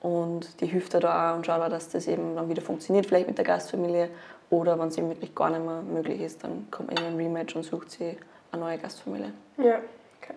und 0.00 0.60
die 0.60 0.66
hilft 0.66 0.94
dir 0.94 1.00
da 1.00 1.30
auch 1.32 1.36
und 1.36 1.44
schaut 1.44 1.60
auch, 1.60 1.68
dass 1.68 1.90
das 1.90 2.06
eben 2.06 2.34
dann 2.36 2.48
wieder 2.48 2.62
funktioniert, 2.62 3.06
vielleicht 3.06 3.28
mit 3.28 3.36
der 3.36 3.44
Gastfamilie 3.44 4.08
oder 4.48 4.78
wenn 4.78 4.88
es 4.88 4.98
eben 4.98 5.10
wirklich 5.10 5.34
gar 5.34 5.50
nicht 5.50 5.64
mehr 5.64 5.82
möglich 5.82 6.20
ist, 6.20 6.42
dann 6.42 6.68
kommt 6.70 6.88
man 6.88 6.96
in 6.96 7.12
ein 7.12 7.16
Rematch 7.16 7.54
und 7.54 7.62
sucht 7.62 7.90
sich 7.90 8.16
eine 8.52 8.62
neue 8.62 8.78
Gastfamilie. 8.78 9.32
Ja, 9.58 9.76
okay. 10.20 10.34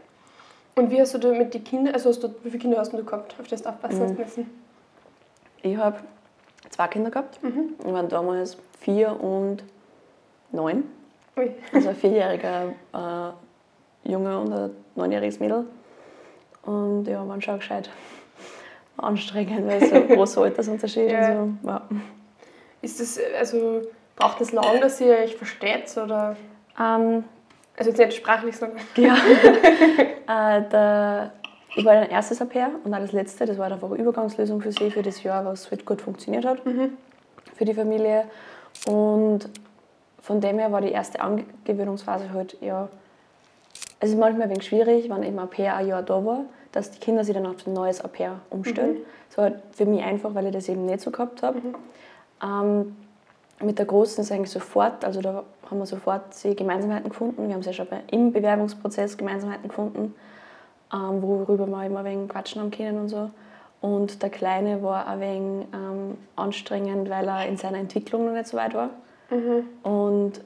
Und 0.75 0.89
wie 0.92 1.00
hast 1.01 1.13
du 1.13 1.18
da 1.18 1.30
mit 1.30 1.54
den 1.54 1.63
Kindern, 1.63 1.94
also 1.94 2.10
hast 2.10 2.24
du, 2.24 2.30
wie 2.44 2.50
viele 2.50 2.60
Kinder 2.62 2.80
hast 2.80 2.94
du 2.94 3.04
gehabt, 3.04 3.36
auf 3.39 3.48
das 3.48 3.62
du 3.62 3.69
aufpassen 3.69 4.12
Mhm. 4.12 4.18
müssen? 4.18 4.50
Ich 5.62 5.77
habe 5.77 5.98
zwei 6.69 6.88
Kinder 6.88 7.10
gehabt, 7.10 7.39
die 7.44 7.94
waren 7.94 8.10
damals 8.10 8.57
vier 8.80 9.19
und 9.21 9.63
neun. 10.51 10.83
Ui. 11.38 11.51
Also 11.71 11.89
ein 11.89 11.95
vierjähriger 11.95 12.74
äh, 12.94 14.10
Junge 14.10 14.39
und 14.39 14.51
ein 14.54 14.71
neunjähriges 14.95 15.39
Mädel. 15.39 15.66
Und 16.63 17.06
ja, 17.07 17.27
waren 17.27 17.42
schon 17.42 17.57
gescheit 17.59 17.89
anstrengend, 18.98 19.68
weil 19.68 19.86
so 19.86 20.01
großer 20.16 20.42
Altersunterschied 20.44 21.12
Ja. 21.12 21.42
und 21.42 21.59
so. 21.63 21.68
Ja. 21.69 21.81
Ist 22.81 23.00
das, 23.00 23.19
also 23.39 23.81
braucht 24.16 24.42
das 24.42 24.51
lang, 24.51 24.80
dass 24.81 25.00
ihr 25.01 25.13
euch 25.16 25.36
versteht 25.36 25.95
oder, 25.98 26.36
Ähm, 26.80 27.24
also 27.77 27.89
jetzt 27.89 27.99
nicht 27.99 28.13
sprachlich, 28.13 28.55
sondern 28.55 28.79
ja. 28.95 29.15
äh, 30.57 30.69
der, 30.69 31.31
ich 31.75 31.83
war 31.83 31.95
dann 31.95 32.09
erstes 32.09 32.41
Au 32.41 32.45
und 32.83 32.93
auch 32.93 32.99
das 32.99 33.11
letzte. 33.11 33.45
Das 33.45 33.57
war 33.57 33.71
einfach 33.71 33.89
eine 33.89 33.99
Übergangslösung 33.99 34.61
für 34.61 34.71
sie, 34.71 34.91
für 34.91 35.01
das 35.01 35.23
Jahr, 35.23 35.43
was 35.45 35.71
halt 35.71 35.85
gut 35.85 36.01
funktioniert 36.01 36.45
hat 36.45 36.61
für 37.55 37.65
die 37.65 37.73
Familie. 37.73 38.25
Und 38.87 39.49
von 40.21 40.41
dem 40.41 40.59
her 40.59 40.71
war 40.71 40.81
die 40.81 40.91
erste 40.91 41.19
Angewöhnungsphase 41.21 42.31
halt, 42.33 42.57
ja, 42.61 42.89
es 43.99 44.09
ist 44.09 44.17
manchmal 44.17 44.47
ein 44.47 44.49
wenig 44.51 44.65
schwierig, 44.65 45.09
wenn 45.09 45.23
eben 45.23 45.39
Au 45.39 45.45
pair 45.45 45.75
ein 45.75 45.87
Jahr 45.87 46.03
da 46.03 46.25
war, 46.25 46.45
dass 46.71 46.91
die 46.91 46.99
Kinder 46.99 47.23
sich 47.23 47.33
dann 47.33 47.45
auf 47.45 47.65
ein 47.65 47.73
neues 47.73 48.03
Au 48.03 48.07
pair 48.07 48.39
umstellen. 48.49 48.97
Das 49.29 49.37
war 49.37 49.45
halt 49.45 49.61
für 49.71 49.85
mich 49.85 50.03
einfach, 50.03 50.33
weil 50.35 50.47
ich 50.47 50.53
das 50.53 50.67
eben 50.69 50.85
nicht 50.85 51.01
so 51.01 51.11
gehabt 51.11 51.41
habe. 51.43 51.61
Ähm, 52.43 52.95
mit 53.63 53.80
der 53.80 53.86
Großen 53.86 54.24
ist 54.24 54.31
eigentlich 54.31 54.51
sofort, 54.51 55.04
also 55.06 55.21
da 55.21 55.44
haben 55.69 55.80
wir 55.80 55.86
sofort 55.86 56.21
die 56.44 56.56
Gemeinsamkeiten 56.56 57.10
gefunden. 57.10 57.48
Wir 57.48 57.56
haben 57.56 57.63
sie 57.63 57.69
ja 57.69 57.74
schon 57.74 57.88
im 58.12 58.31
Bewerbungsprozess 58.31 59.18
Gemeinsamkeiten 59.18 59.69
gefunden, 59.69 60.15
ähm, 60.94 61.21
worüber 61.21 61.68
wir 61.68 61.86
immer 61.86 62.00
ein 62.00 62.06
wenig 62.06 62.30
quatschen 62.30 62.62
haben 62.62 62.71
können 62.71 63.00
und 63.00 63.10
so. 63.10 63.30
Und 63.81 64.21
der 64.24 64.30
Kleine 64.30 64.81
war 64.81 65.07
ein 65.07 65.19
wenig 65.19 65.68
ähm, 65.74 66.18
anstrengend, 66.36 67.10
weil 67.10 67.27
er 67.27 67.48
in 67.48 67.57
seiner 67.57 67.80
Entwicklung 67.80 68.25
noch 68.25 68.33
nicht 68.33 68.48
so 68.48 68.57
weit 68.57 68.74
war. 68.74 68.92
Und 69.83 70.42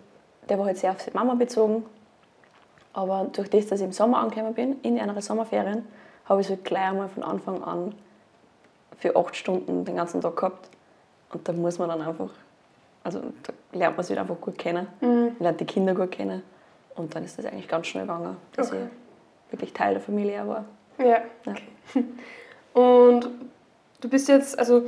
der 0.50 0.58
war 0.58 0.66
halt 0.66 0.78
sehr 0.78 0.92
auf 0.92 1.02
seine 1.02 1.14
Mama 1.14 1.36
bezogen. 1.36 1.86
Aber 2.94 3.28
durch 3.32 3.50
das, 3.50 3.68
dass 3.68 3.80
ich 3.80 3.86
im 3.86 3.92
Sommer 3.92 4.20
angekommen 4.20 4.56
bin, 4.56 4.82
in 4.82 5.00
einer 5.00 5.22
Sommerferien, 5.22 5.86
habe 6.26 6.42
ich 6.42 6.48
es 6.48 6.52
halt 6.52 6.66
gleich 6.66 6.90
einmal 6.90 7.10
von 7.10 7.24
Anfang 7.24 7.64
an 7.64 7.94
für 8.98 9.16
acht 9.16 9.36
Stunden 9.36 9.86
den 9.86 9.96
ganzen 9.96 10.22
Tag 10.22 10.36
gehabt. 10.36 10.70
Und 11.32 11.48
da 11.48 11.54
muss 11.54 11.78
man 11.78 11.90
dann 11.90 12.02
einfach, 12.02 12.30
also 13.08 13.22
da 13.44 13.54
lernt 13.78 13.96
man 13.96 14.04
sich 14.06 14.18
halt 14.18 14.30
einfach 14.30 14.42
gut 14.42 14.58
kennen, 14.58 14.86
lernt 15.40 15.62
die 15.62 15.66
Kinder 15.66 15.96
gut 15.96 16.12
kennen. 16.12 16.44
Und 16.96 17.16
dann 17.16 17.24
ist 17.24 17.38
das 17.38 17.46
eigentlich 17.46 17.70
ganz 17.70 17.88
schnell 17.88 18.04
gegangen, 18.04 18.36
dass 18.56 18.68
Okay. 18.68 18.82
ich 19.48 19.52
wirklich 19.54 19.72
Teil 19.72 19.94
der 19.94 20.02
Familie 20.02 20.46
war. 20.46 20.66
Ja. 21.00 21.22
Ja. 21.46 21.56
Und 22.74 23.30
du 24.02 24.10
bist 24.10 24.28
jetzt, 24.28 24.60
also 24.60 24.84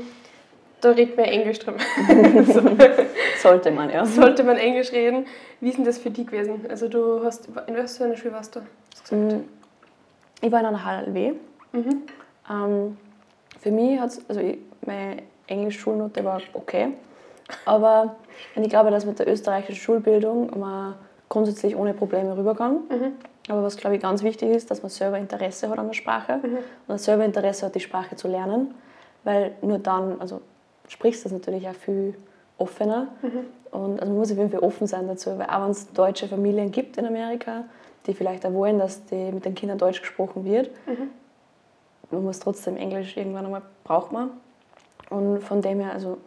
da 0.82 0.90
redet 0.92 1.16
man 1.16 1.26
Englisch 1.28 1.60
drüber. 1.60 1.78
Sollte 3.42 3.72
man, 3.72 3.90
ja. 3.90 4.06
Sollte 4.06 4.44
man 4.44 4.58
Englisch 4.58 4.92
reden. 4.92 5.26
Wie 5.62 5.70
ist 5.70 5.78
denn 5.78 5.86
das 5.86 5.98
für 5.98 6.10
dich 6.10 6.28
gewesen? 6.28 6.66
Also 6.70 6.90
du 6.90 7.24
hast, 7.24 7.48
in 7.68 7.78
was 7.78 7.98
für 7.98 8.04
einer 8.06 8.18
Schule 8.18 8.34
warst 8.34 8.56
du? 8.56 9.16
Mm, 9.16 9.44
Ich 10.42 10.52
war 10.52 10.60
in 10.60 10.66
einer 10.66 10.84
HLW. 10.84 11.34
Mhm. 11.72 12.02
Ähm, 12.50 12.98
für 13.62 13.72
mich 13.72 14.00
hat 14.00 14.12
also 14.28 14.42
ich, 14.42 14.58
meine 14.86 15.24
Englisch-Schulnote 15.48 16.24
war 16.26 16.42
okay. 16.54 16.90
Aber 17.66 18.16
ich 18.56 18.70
glaube, 18.70 18.92
dass 18.92 19.06
mit 19.06 19.20
der 19.20 19.28
österreichischen 19.28 19.80
Schulbildung 19.80 20.60
man 20.60 20.96
grundsätzlich 21.30 21.76
ohne 21.76 21.94
Probleme 21.94 22.36
rüber 22.36 22.56
kann. 22.56 22.82
Aber 23.48 23.64
was, 23.64 23.78
glaube 23.78 23.96
ich, 23.96 24.02
ganz 24.02 24.24
wichtig 24.24 24.50
ist, 24.50 24.70
dass 24.70 24.84
man 24.84 24.90
selber 24.90 25.18
Interesse 25.18 25.70
hat 25.70 25.80
an 25.80 25.88
der 25.88 25.94
Sprache 25.94 26.40
und 26.88 27.00
selber 27.00 27.26
Interesse 27.26 27.66
hat, 27.66 27.76
die 27.76 27.80
Sprache 27.80 28.16
zu 28.16 28.28
lernen. 28.28 28.74
Weil 29.24 29.54
nur 29.62 29.80
dann, 29.80 30.20
also 30.20 30.42
sprichst 30.88 31.26
du 31.26 31.30
das 31.30 31.34
natürlich 31.34 31.68
auch 31.68 31.74
viel 31.74 32.16
offener. 32.58 33.08
Und 33.72 34.00
also 34.00 34.12
man 34.12 34.18
muss 34.18 34.32
auf 34.32 34.38
jeden 34.38 34.52
Fall 34.52 34.62
offen 34.62 34.88
sein 34.88 35.08
dazu, 35.08 35.38
weil 35.38 35.48
auch 35.48 35.64
wenn 35.64 35.72
es 35.72 35.92
deutsche 35.94 36.28
Familien 36.28 36.72
gibt 36.72 36.98
in 36.98 37.06
Amerika, 37.06 37.66
die 38.06 38.14
vielleicht 38.14 38.46
auch 38.46 38.54
wollen, 38.54 38.80
dass 38.80 39.06
die 39.06 39.32
mit 39.32 39.46
den 39.46 39.56
Kindern 39.56 39.78
Deutsch 39.78 40.02
gesprochen 40.02 40.46
wird, 40.46 40.72
man 42.12 42.24
muss 42.24 42.40
trotzdem 42.40 42.78
Englisch 42.78 43.16
irgendwann 43.18 43.46
einmal 43.46 43.62
braucht 43.84 44.12
man. 44.12 44.32
Und 45.10 45.42
von 45.42 45.62
dem 45.62 45.80
her, 45.80 45.94
also 45.94 46.18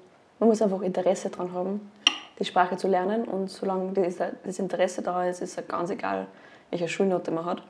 man 0.42 0.48
muss 0.48 0.60
einfach 0.60 0.82
Interesse 0.82 1.30
daran 1.30 1.52
haben, 1.52 1.92
die 2.36 2.44
Sprache 2.44 2.76
zu 2.76 2.88
lernen. 2.88 3.26
Und 3.26 3.48
solange 3.48 3.92
das, 3.92 4.58
Interesse 4.58 5.00
da 5.00 5.24
ist, 5.24 5.40
ist 5.40 5.56
es 5.56 5.68
ganz 5.68 5.88
egal, 5.90 6.26
welche 6.70 6.88
Schulnote 6.88 7.30
man 7.30 7.44
hat. 7.44 7.62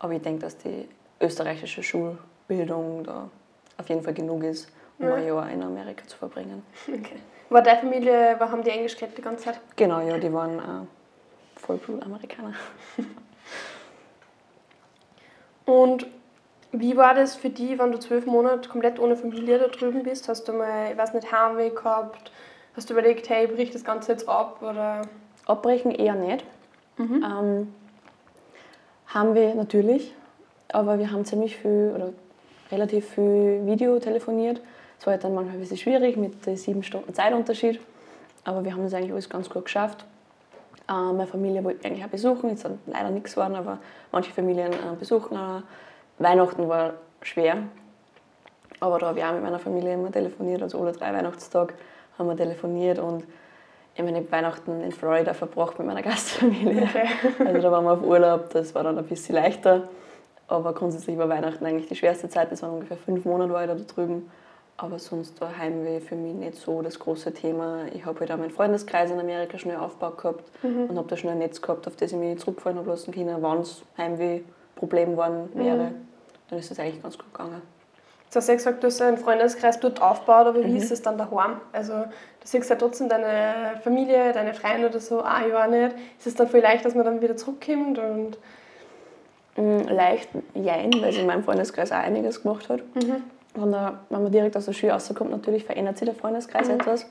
Aber 0.00 0.12
ich 0.12 0.22
denke, 0.22 0.40
dass 0.40 0.58
die 0.58 0.88
österreichische 1.20 1.84
Schulbildung 1.84 3.04
da 3.04 3.30
auf 3.78 3.88
jeden 3.88 4.02
Fall 4.02 4.12
genug 4.12 4.42
ist, 4.42 4.68
um 4.98 5.06
Ja. 5.06 5.14
ein 5.14 5.26
Jahr 5.28 5.48
in 5.50 5.62
Amerika 5.62 6.04
zu 6.04 6.18
verbringen. 6.18 6.64
Okay. 6.88 7.20
War 7.48 7.62
deine 7.62 7.78
Familie, 7.78 8.34
war, 8.40 8.50
haben 8.50 8.64
die 8.64 8.70
Englisch 8.70 8.96
geredet 8.96 9.18
die 9.18 9.22
ganze 9.22 9.44
Zeit? 9.44 9.60
Genau, 9.76 10.00
ja, 10.00 10.18
die 10.18 10.32
waren 10.32 10.58
äh, 10.58 11.60
Vollblut-Amerikaner. 11.60 12.54
Und 15.64 16.08
wie 16.80 16.96
war 16.96 17.14
das 17.14 17.34
für 17.36 17.50
dich, 17.50 17.78
wenn 17.78 17.92
du 17.92 17.98
zwölf 17.98 18.26
Monate 18.26 18.68
komplett 18.68 18.98
ohne 18.98 19.16
Familie 19.16 19.58
da 19.58 19.68
drüben 19.68 20.02
bist? 20.02 20.28
Hast 20.28 20.48
du 20.48 20.52
mal, 20.52 20.90
ich 20.92 20.98
weiß 20.98 21.14
nicht, 21.14 21.30
Heimweh 21.32 21.70
gehabt? 21.70 22.30
Hast 22.76 22.90
du 22.90 22.94
überlegt, 22.94 23.28
hey, 23.28 23.46
ich 23.46 23.54
brich 23.54 23.70
das 23.70 23.84
Ganze 23.84 24.12
jetzt 24.12 24.28
ab? 24.28 24.62
Oder? 24.62 25.02
Abbrechen 25.46 25.90
eher 25.92 26.14
nicht. 26.14 26.44
Ähm, 27.24 27.74
haben 29.06 29.34
wir 29.34 29.54
natürlich, 29.54 30.14
aber 30.68 30.98
wir 30.98 31.10
haben 31.10 31.24
ziemlich 31.24 31.56
viel 31.56 31.92
oder 31.94 32.12
relativ 32.70 33.10
viel 33.10 33.62
Video 33.64 33.98
telefoniert. 33.98 34.60
Es 34.98 35.06
war 35.06 35.12
halt 35.12 35.24
dann 35.24 35.34
manchmal 35.34 35.56
ein 35.56 35.60
bisschen 35.60 35.76
schwierig 35.76 36.16
mit 36.16 36.46
den 36.46 36.56
sieben 36.56 36.82
Stunden 36.82 37.14
Zeitunterschied, 37.14 37.80
aber 38.44 38.64
wir 38.64 38.72
haben 38.72 38.82
das 38.82 38.94
eigentlich 38.94 39.12
alles 39.12 39.28
ganz 39.28 39.48
gut 39.48 39.66
geschafft. 39.66 40.04
Äh, 40.88 40.92
meine 40.92 41.26
Familie 41.26 41.62
wollte 41.64 41.86
eigentlich 41.86 42.04
auch 42.04 42.08
besuchen, 42.08 42.50
jetzt 42.50 42.64
ist 42.64 42.74
leider 42.86 43.10
nichts 43.10 43.34
geworden, 43.34 43.56
aber 43.56 43.78
manche 44.12 44.32
Familien 44.32 44.72
äh, 44.72 44.96
besuchen 44.98 45.36
auch. 45.36 45.62
Weihnachten 46.18 46.68
war 46.68 46.94
schwer. 47.22 47.58
Aber 48.80 48.98
da 48.98 49.06
habe 49.06 49.18
ich 49.18 49.24
auch 49.24 49.32
mit 49.32 49.42
meiner 49.42 49.58
Familie 49.58 49.94
immer 49.94 50.12
telefoniert, 50.12 50.62
also 50.62 50.80
alle 50.80 50.92
drei 50.92 51.12
Weihnachtstage 51.12 51.74
haben 52.18 52.28
wir 52.28 52.36
telefoniert 52.36 52.98
und 52.98 53.24
ich 53.94 54.04
meine, 54.04 54.30
Weihnachten 54.30 54.82
in 54.82 54.92
Florida 54.92 55.32
verbracht 55.32 55.78
mit 55.78 55.86
meiner 55.86 56.02
Gastfamilie. 56.08 56.82
Okay. 56.82 57.08
Also 57.38 57.60
da 57.62 57.72
waren 57.72 57.84
wir 57.84 57.92
auf 57.92 58.02
Urlaub, 58.02 58.50
das 58.50 58.74
war 58.74 58.84
dann 58.84 58.98
ein 58.98 59.04
bisschen 59.06 59.34
leichter. 59.34 59.88
Aber 60.48 60.74
grundsätzlich 60.74 61.16
war 61.18 61.28
Weihnachten 61.28 61.64
eigentlich 61.64 61.88
die 61.88 61.96
schwerste 61.96 62.28
Zeit. 62.28 62.52
Das 62.52 62.62
waren 62.62 62.72
ungefähr 62.72 62.96
fünf 62.98 63.24
Monate 63.24 63.52
war 63.52 63.62
ich 63.62 63.70
da 63.70 63.74
drüben. 63.74 64.30
Aber 64.76 64.98
sonst 64.98 65.40
war 65.40 65.56
Heimweh 65.56 66.00
für 66.00 66.14
mich 66.14 66.34
nicht 66.34 66.56
so 66.56 66.82
das 66.82 66.98
große 66.98 67.32
Thema. 67.32 67.86
Ich 67.94 68.04
habe 68.04 68.20
halt 68.20 68.30
auch 68.30 68.36
meinen 68.36 68.50
Freundeskreis 68.50 69.10
in 69.10 69.18
Amerika 69.18 69.58
schnell 69.58 69.78
aufgebaut 69.78 70.18
gehabt 70.18 70.50
und 70.62 70.96
habe 70.96 71.08
da 71.08 71.16
schnell 71.16 71.32
ein 71.32 71.38
Netz 71.38 71.62
gehabt, 71.62 71.86
auf 71.86 71.96
das 71.96 72.12
ich 72.12 72.18
mich 72.18 72.38
zurückfallen 72.38 72.78
habe 72.78 72.90
lassen 72.90 73.12
können, 73.12 73.42
wenn 73.42 73.60
es 73.60 73.82
Heimweh-Problem 74.76 75.12
geworden 75.12 75.48
wäre. 75.54 75.92
Dann 76.48 76.58
ist 76.58 76.70
das 76.70 76.78
eigentlich 76.78 77.02
ganz 77.02 77.18
gut 77.18 77.32
gegangen. 77.32 77.62
Du 78.30 78.36
hast 78.36 78.48
ja 78.48 78.54
gesagt, 78.54 78.82
du 78.82 78.88
hast 78.88 79.00
einen 79.00 79.18
Freundeskreis 79.18 79.80
dort 79.80 80.02
aufgebaut, 80.02 80.46
aber 80.48 80.64
wie 80.64 80.76
ist 80.76 80.90
es 80.90 81.00
dann 81.00 81.16
daheim? 81.16 81.60
Also 81.72 81.92
du 81.94 82.06
siehst 82.44 82.68
ja 82.68 82.76
trotzdem 82.76 83.08
deine 83.08 83.80
Familie, 83.82 84.32
deine 84.32 84.52
Freunde 84.52 84.88
oder 84.88 85.00
so, 85.00 85.22
ein 85.22 85.48
Jahr 85.48 85.68
nicht. 85.68 85.94
Ist 86.18 86.26
es 86.26 86.34
dann 86.34 86.48
viel 86.48 86.60
leicht, 86.60 86.84
dass 86.84 86.94
man 86.94 87.04
dann 87.04 87.20
wieder 87.20 87.36
zurückkommt? 87.36 87.98
Und 87.98 88.38
Mm, 89.56 89.88
Leicht 89.88 90.28
jein, 90.54 90.92
weil 91.00 91.12
sie 91.12 91.20
in 91.20 91.26
meinem 91.26 91.42
Freundeskreis 91.42 91.90
auch 91.90 91.96
einiges 91.96 92.42
gemacht 92.42 92.68
hat. 92.68 92.80
Wenn, 93.54 93.72
der, 93.72 94.00
wenn 94.10 94.22
man 94.22 94.30
direkt 94.30 94.54
aus 94.54 94.66
der 94.66 94.74
Schule 94.74 94.92
rauskommt, 94.92 95.30
natürlich 95.30 95.64
verändert 95.64 95.96
sich 95.96 96.04
der 96.04 96.14
Freundeskreis 96.14 96.68
etwas. 96.68 97.06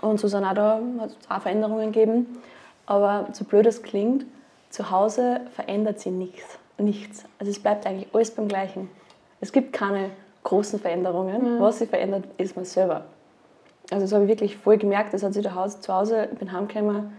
Und 0.00 0.18
so 0.18 0.26
sind 0.26 0.44
auch 0.44 0.54
da 0.54 0.80
hat 0.98 1.10
es 1.10 1.30
auch 1.30 1.40
Veränderungen 1.40 1.92
gegeben. 1.92 2.42
Aber 2.86 3.28
so 3.32 3.44
blöd 3.44 3.66
es 3.66 3.80
klingt, 3.80 4.26
zu 4.70 4.90
Hause 4.90 5.40
verändert 5.54 6.00
sich 6.00 6.12
nichts. 6.12 6.58
nichts. 6.78 7.24
Also 7.38 7.50
es 7.50 7.58
bleibt 7.58 7.86
eigentlich 7.86 8.08
alles 8.14 8.30
beim 8.30 8.48
Gleichen. 8.48 8.88
Es 9.40 9.52
gibt 9.52 9.72
keine 9.72 10.10
großen 10.44 10.80
Veränderungen. 10.80 11.60
Was 11.60 11.78
sich 11.78 11.90
verändert, 11.90 12.24
ist 12.38 12.56
man 12.56 12.64
selber. 12.64 13.04
Also 13.90 14.04
das 14.04 14.12
habe 14.12 14.24
ich 14.24 14.30
wirklich 14.30 14.56
voll 14.56 14.78
gemerkt. 14.78 15.12
Das 15.12 15.22
hat 15.22 15.34
sich 15.34 15.42
zu 15.42 15.54
Hause, 15.54 15.80
zu 15.80 15.92
Hause 15.92 16.28
ich 16.32 16.38
bin 16.38 16.52
heimgekommen, 16.52 17.12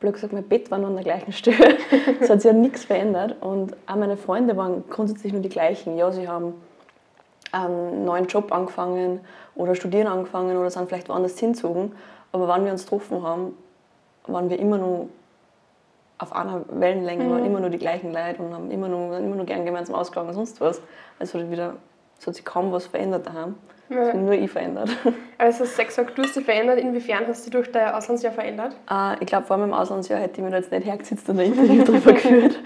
blöd 0.00 0.14
gesagt, 0.14 0.32
mein 0.32 0.48
Bett 0.48 0.70
war 0.70 0.78
noch 0.78 0.88
an 0.88 0.96
der 0.96 1.04
gleichen 1.04 1.32
Stelle. 1.32 1.76
Es 2.20 2.28
hat 2.28 2.42
sich 2.42 2.50
ja 2.50 2.56
nichts 2.56 2.84
verändert. 2.84 3.36
Und 3.40 3.76
auch 3.86 3.96
meine 3.96 4.16
Freunde 4.16 4.56
waren 4.56 4.84
grundsätzlich 4.90 5.32
nur 5.32 5.42
die 5.42 5.48
gleichen. 5.48 5.96
Ja, 5.96 6.10
sie 6.10 6.28
haben 6.28 6.54
einen 7.52 8.04
neuen 8.04 8.26
Job 8.26 8.52
angefangen 8.52 9.20
oder 9.54 9.74
studieren 9.74 10.06
angefangen 10.06 10.56
oder 10.56 10.70
sind 10.70 10.88
vielleicht 10.88 11.08
woanders 11.08 11.38
hingezogen. 11.38 11.92
Aber 12.32 12.48
wenn 12.48 12.64
wir 12.64 12.72
uns 12.72 12.84
getroffen 12.84 13.22
haben, 13.22 13.56
waren 14.26 14.50
wir 14.50 14.58
immer 14.58 14.78
nur 14.78 15.08
auf 16.20 16.34
einer 16.34 16.62
Wellenlänge, 16.68 17.30
waren 17.30 17.44
immer 17.46 17.60
nur 17.60 17.70
die 17.70 17.78
gleichen 17.78 18.12
Leute 18.12 18.42
und 18.42 18.52
haben 18.52 18.70
immer 18.70 18.88
nur, 18.88 19.16
immer 19.18 19.36
nur 19.36 19.46
gern 19.46 19.64
gemeinsam 19.64 19.94
ausgegangen 19.96 20.28
und 20.28 20.34
sonst 20.34 20.60
was. 20.60 20.80
Also 21.18 21.38
es 21.38 21.44
hat, 21.44 21.50
wieder, 21.50 21.74
es 22.18 22.26
hat 22.26 22.34
sich 22.34 22.44
kaum 22.44 22.70
was 22.72 22.86
verändert 22.86 23.26
daheim. 23.26 23.54
Es 23.88 23.96
Ja. 23.96 24.06
hat 24.08 24.14
nur 24.16 24.32
ich 24.34 24.50
verändert. 24.50 24.90
aber 25.38 25.50
du 25.50 25.58
hast 25.58 25.76
gesagt, 25.78 26.16
du 26.18 26.22
hast 26.22 26.36
dich 26.36 26.44
verändert. 26.44 26.78
Inwiefern 26.78 27.24
hast 27.26 27.40
du 27.46 27.50
dich 27.50 27.52
durch 27.52 27.72
dein 27.72 27.94
Auslandsjahr 27.94 28.32
verändert? 28.34 28.76
Äh, 28.90 29.14
ich 29.20 29.26
glaube, 29.26 29.46
vor 29.46 29.56
meinem 29.56 29.72
Auslandsjahr 29.72 30.20
hätte 30.20 30.34
ich 30.40 30.44
mir 30.44 30.50
da 30.50 30.58
jetzt 30.58 30.70
nicht 30.70 30.86
hergesetzt 30.86 31.28
und 31.30 31.40
ein 31.40 31.46
Interview 31.46 31.82
darüber 31.86 32.12
geführt. 32.12 32.58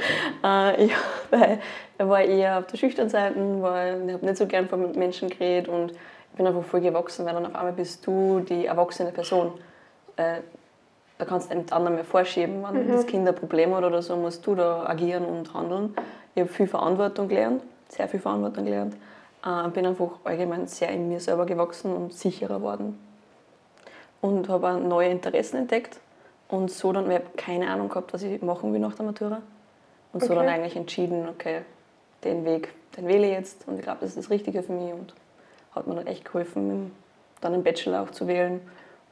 Äh, 0.45 0.85
ich, 0.87 0.93
weil 1.31 1.59
ich 1.99 2.07
war 2.07 2.21
eher 2.21 2.59
auf 2.59 2.67
der 2.67 2.77
schüchternen 2.77 3.09
Seite, 3.11 3.37
weil 3.63 4.03
ich 4.09 4.15
habe 4.15 4.27
nicht 4.27 4.37
so 4.37 4.47
gern 4.47 4.69
vor 4.69 4.79
Menschen 4.79 5.31
geredet 5.31 5.69
und 5.69 5.93
ich 5.93 6.37
bin 6.37 6.47
einfach 6.47 6.65
voll 6.65 6.81
gewachsen, 6.81 7.25
weil 7.25 7.35
dann 7.35 7.47
auf 7.47 7.55
einmal 7.55 7.73
bist 7.73 8.05
du 8.05 8.41
die 8.41 8.67
erwachsene 8.67 9.13
Person. 9.13 9.53
Äh, 10.17 10.41
da 11.19 11.25
kannst 11.25 11.51
du 11.51 11.57
nicht 11.57 11.73
anderen 11.73 11.95
mehr 11.95 12.05
vorschieben, 12.05 12.65
wenn 12.73 12.91
das 12.91 13.07
Kind 13.07 13.27
ein 13.29 13.35
Problem 13.35 13.75
hat 13.75 13.85
oder 13.85 14.03
so, 14.03 14.17
musst 14.17 14.47
du 14.47 14.55
da 14.55 14.87
agieren 14.87 15.25
und 15.25 15.55
handeln. 15.55 15.95
Ich 16.35 16.41
habe 16.41 16.51
viel 16.53 16.67
Verantwortung 16.67 17.29
gelernt, 17.29 17.63
sehr 17.89 18.09
viel 18.09 18.21
Verantwortung 18.21 18.65
gelernt. 18.65 18.97
Äh, 19.45 19.69
bin 19.69 19.87
einfach 19.87 20.11
allgemein 20.25 20.67
sehr 20.67 20.89
in 20.89 21.09
mir 21.09 21.21
selber 21.21 21.47
gewachsen 21.47 21.95
und 21.95 22.13
sicherer 22.13 22.57
geworden 22.59 22.99
und 24.21 24.49
habe 24.49 24.69
auch 24.71 24.81
neue 24.81 25.11
Interessen 25.11 25.59
entdeckt 25.59 26.01
und 26.49 26.71
so 26.71 26.93
dann, 26.93 27.09
weil 27.09 27.23
ich 27.23 27.37
keine 27.37 27.69
Ahnung 27.69 27.89
gehabt, 27.89 28.13
was 28.13 28.23
ich 28.23 28.43
machen 28.43 28.73
will 28.73 28.81
nach 28.81 28.95
der 28.95 29.05
Matura 29.05 29.43
und 30.13 30.21
so 30.21 30.33
Okay. 30.33 30.35
dann 30.37 30.49
eigentlich 30.49 30.77
entschieden, 30.77 31.29
okay, 31.29 31.61
den 32.25 32.45
Weg, 32.45 32.73
den 32.97 33.07
wähle 33.07 33.27
ich 33.27 33.33
jetzt 33.33 33.69
und 33.69 33.77
ich 33.77 33.83
glaube, 33.83 33.99
das 34.01 34.11
ist 34.11 34.19
das 34.19 34.31
Richtige 34.31 34.63
für 34.63 34.73
mich 34.73 34.93
und 34.93 35.15
hat 35.73 35.87
mir 35.87 35.95
dann 35.95 36.07
echt 36.07 36.25
geholfen, 36.25 36.93
dann 37.41 37.53
einen 37.53 37.63
Bachelor 37.63 38.03
auch 38.03 38.11
zu 38.11 38.27
wählen 38.27 38.61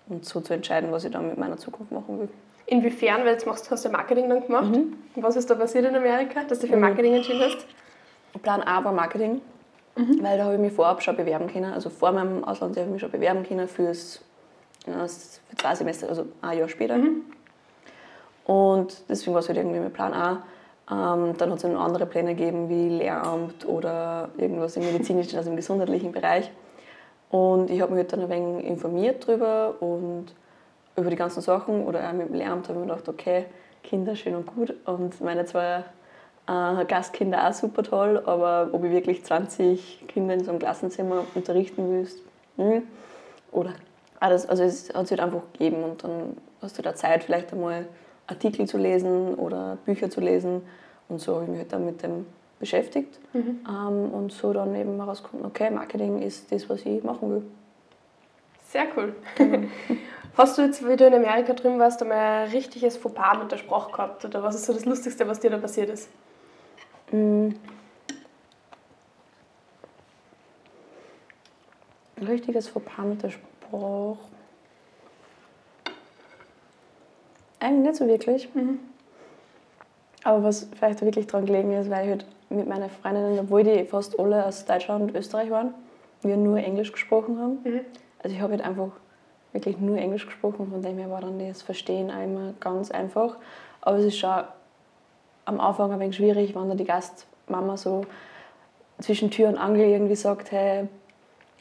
und 0.08 0.24
so 0.24 0.40
zu 0.40 0.54
entscheiden, 0.54 0.92
was 0.92 1.04
ich 1.04 1.12
dann 1.12 1.28
mit 1.28 1.38
meiner 1.38 1.56
Zukunft 1.56 1.92
machen 1.92 2.18
will. 2.20 2.28
Inwiefern, 2.66 3.20
weil 3.24 3.32
jetzt 3.32 3.46
machst, 3.46 3.70
hast 3.70 3.84
du 3.84 3.88
ja 3.88 3.96
Marketing 3.96 4.28
dann 4.28 4.46
gemacht. 4.46 4.70
Mhm. 4.70 4.94
Was 5.16 5.36
ist 5.36 5.50
da 5.50 5.54
passiert 5.54 5.84
in 5.84 5.94
Amerika, 5.94 6.44
dass 6.44 6.60
du 6.60 6.66
für 6.66 6.76
Marketing 6.76 7.14
entschieden 7.14 7.40
hast? 7.42 7.66
Plan 8.42 8.62
A 8.62 8.82
war 8.82 8.92
Marketing, 8.92 9.42
weil 9.94 10.38
da 10.38 10.44
habe 10.44 10.54
ich 10.54 10.60
mich 10.60 10.72
vorab 10.72 11.02
schon 11.02 11.16
bewerben 11.16 11.48
können. 11.48 11.72
Also 11.72 11.90
vor 11.90 12.12
meinem 12.12 12.44
Auslandsjahr 12.44 12.84
habe 12.84 12.90
ich 12.90 12.92
mich 12.94 13.00
schon 13.02 13.10
bewerben 13.10 13.42
können 13.42 13.68
fürs, 13.68 14.22
ja, 14.86 15.06
für 15.06 15.56
zwei 15.56 15.74
Semester, 15.74 16.08
also 16.08 16.26
ein 16.40 16.58
Jahr 16.58 16.68
später. 16.68 16.98
Und 18.44 19.04
deswegen 19.08 19.34
war 19.34 19.40
es 19.40 19.48
halt 19.48 19.58
irgendwie 19.58 19.80
mein 19.80 19.92
Plan 19.92 20.14
A. 20.14 20.42
Ähm, 20.90 21.36
dann 21.36 21.50
hat 21.50 21.58
es 21.58 21.64
noch 21.64 21.80
andere 21.80 22.06
Pläne 22.06 22.34
gegeben, 22.34 22.68
wie 22.68 22.88
Lehramt 22.88 23.66
oder 23.66 24.30
irgendwas 24.36 24.76
im 24.76 24.84
medizinischen, 24.84 25.36
also 25.36 25.50
im 25.50 25.56
gesundheitlichen 25.56 26.12
Bereich. 26.12 26.50
Und 27.32 27.70
ich 27.70 27.80
habe 27.80 27.92
mich 27.92 28.02
halt 28.02 28.12
dann 28.12 28.20
ein 28.20 28.28
wenig 28.28 28.66
informiert 28.66 29.26
darüber 29.26 29.74
und 29.80 30.26
über 30.96 31.10
die 31.10 31.16
ganzen 31.16 31.40
Sachen. 31.40 31.84
Oder 31.84 32.08
auch 32.08 32.12
mit 32.12 32.28
dem 32.28 32.34
Lehramt 32.36 32.68
habe 32.68 32.78
ich 32.78 32.86
mir 32.86 32.92
gedacht, 32.92 33.08
okay, 33.08 33.46
Kinder 33.82 34.14
schön 34.14 34.36
und 34.36 34.46
gut. 34.46 34.74
Und 34.86 35.20
meine 35.20 35.44
zwei 35.44 35.82
äh, 36.46 36.84
Gastkinder 36.84 37.48
auch 37.48 37.52
super 37.52 37.82
toll, 37.82 38.22
aber 38.26 38.68
ob 38.72 38.84
ich 38.84 38.92
wirklich 38.92 39.24
20 39.24 40.04
Kinder 40.08 40.34
in 40.34 40.44
so 40.44 40.50
einem 40.50 40.58
Klassenzimmer 40.58 41.24
unterrichten 41.34 41.90
willst, 41.90 42.20
hm. 42.56 42.82
oder 43.50 43.72
alles, 44.20 44.48
also 44.48 44.62
es 44.62 44.92
hat 44.94 45.08
sich 45.08 45.18
halt 45.18 45.32
einfach 45.32 45.42
gegeben 45.52 45.82
und 45.82 46.04
dann 46.04 46.36
hast 46.60 46.78
du 46.78 46.82
da 46.82 46.94
Zeit, 46.94 47.24
vielleicht 47.24 47.52
einmal 47.52 47.86
Artikel 48.26 48.66
zu 48.66 48.78
lesen 48.78 49.34
oder 49.34 49.78
Bücher 49.84 50.10
zu 50.10 50.20
lesen 50.20 50.62
und 51.08 51.20
so 51.20 51.34
habe 51.34 51.44
ich 51.44 51.50
mich 51.50 51.58
halt 51.60 51.72
dann 51.72 51.86
mit 51.86 52.02
dem 52.02 52.26
beschäftigt 52.62 53.18
ähm, 53.34 54.12
und 54.12 54.30
so 54.32 54.52
dann 54.52 54.72
eben 54.76 54.96
herausgefunden, 54.96 55.44
okay, 55.44 55.68
Marketing 55.68 56.22
ist 56.22 56.52
das, 56.52 56.70
was 56.70 56.86
ich 56.86 57.02
machen 57.02 57.28
will. 57.28 57.42
Sehr 58.68 58.86
cool. 58.96 59.16
Hast 60.36 60.56
du 60.56 60.62
jetzt, 60.62 60.86
wie 60.88 60.96
du 60.96 61.04
in 61.04 61.12
Amerika 61.12 61.54
drüben 61.54 61.80
warst, 61.80 62.00
einmal 62.00 62.44
ein 62.44 62.50
richtiges 62.50 62.96
Fauxpas 62.96 63.36
mit 63.38 63.50
der 63.50 63.56
Sprache 63.56 63.90
gehabt? 63.90 64.24
Oder 64.24 64.44
was 64.44 64.54
ist 64.54 64.66
so 64.66 64.72
das 64.72 64.84
Lustigste, 64.84 65.26
was 65.26 65.40
dir 65.40 65.50
da 65.50 65.58
passiert 65.58 65.90
ist? 65.90 66.08
Ein 67.10 67.58
richtiges 72.16 72.68
Fauxpas 72.68 73.04
mit 73.04 73.22
der 73.24 73.30
Sprache. 73.30 74.18
Eigentlich 77.58 77.86
nicht 77.88 77.96
so 77.96 78.06
wirklich. 78.06 78.48
Aber 80.22 80.44
was 80.44 80.68
vielleicht 80.76 81.02
wirklich 81.02 81.26
daran 81.26 81.46
gelegen 81.46 81.72
ist, 81.72 81.90
weil 81.90 82.04
ich 82.04 82.10
halt 82.10 82.26
mit 82.52 82.68
meinen 82.68 82.90
Freundinnen, 82.90 83.38
obwohl 83.38 83.64
die 83.64 83.84
fast 83.84 84.18
alle 84.18 84.46
aus 84.46 84.64
Deutschland 84.64 85.02
und 85.02 85.16
Österreich 85.16 85.50
waren, 85.50 85.74
wir 86.22 86.36
nur 86.36 86.58
Englisch 86.58 86.92
gesprochen 86.92 87.38
haben. 87.38 87.58
Also 88.22 88.34
ich 88.34 88.40
habe 88.40 88.52
halt 88.52 88.64
einfach 88.64 88.90
wirklich 89.52 89.78
nur 89.78 89.98
Englisch 89.98 90.26
gesprochen, 90.26 90.68
von 90.70 90.82
dem 90.82 90.98
her 90.98 91.10
war 91.10 91.20
dann 91.20 91.38
das 91.38 91.62
Verstehen 91.62 92.10
auch 92.10 92.22
immer 92.22 92.54
ganz 92.60 92.90
einfach. 92.90 93.36
Aber 93.80 93.98
es 93.98 94.04
ist 94.06 94.18
schon 94.18 94.44
am 95.44 95.60
Anfang 95.60 95.92
ein 95.92 96.00
wenig 96.00 96.16
schwierig, 96.16 96.54
wenn 96.54 96.68
da 96.68 96.74
die 96.74 96.84
Gastmama 96.84 97.76
so 97.76 98.02
zwischen 99.00 99.30
Tür 99.30 99.48
und 99.48 99.58
Angel 99.58 99.88
irgendwie 99.88 100.14
sagt, 100.14 100.52
hey, 100.52 100.88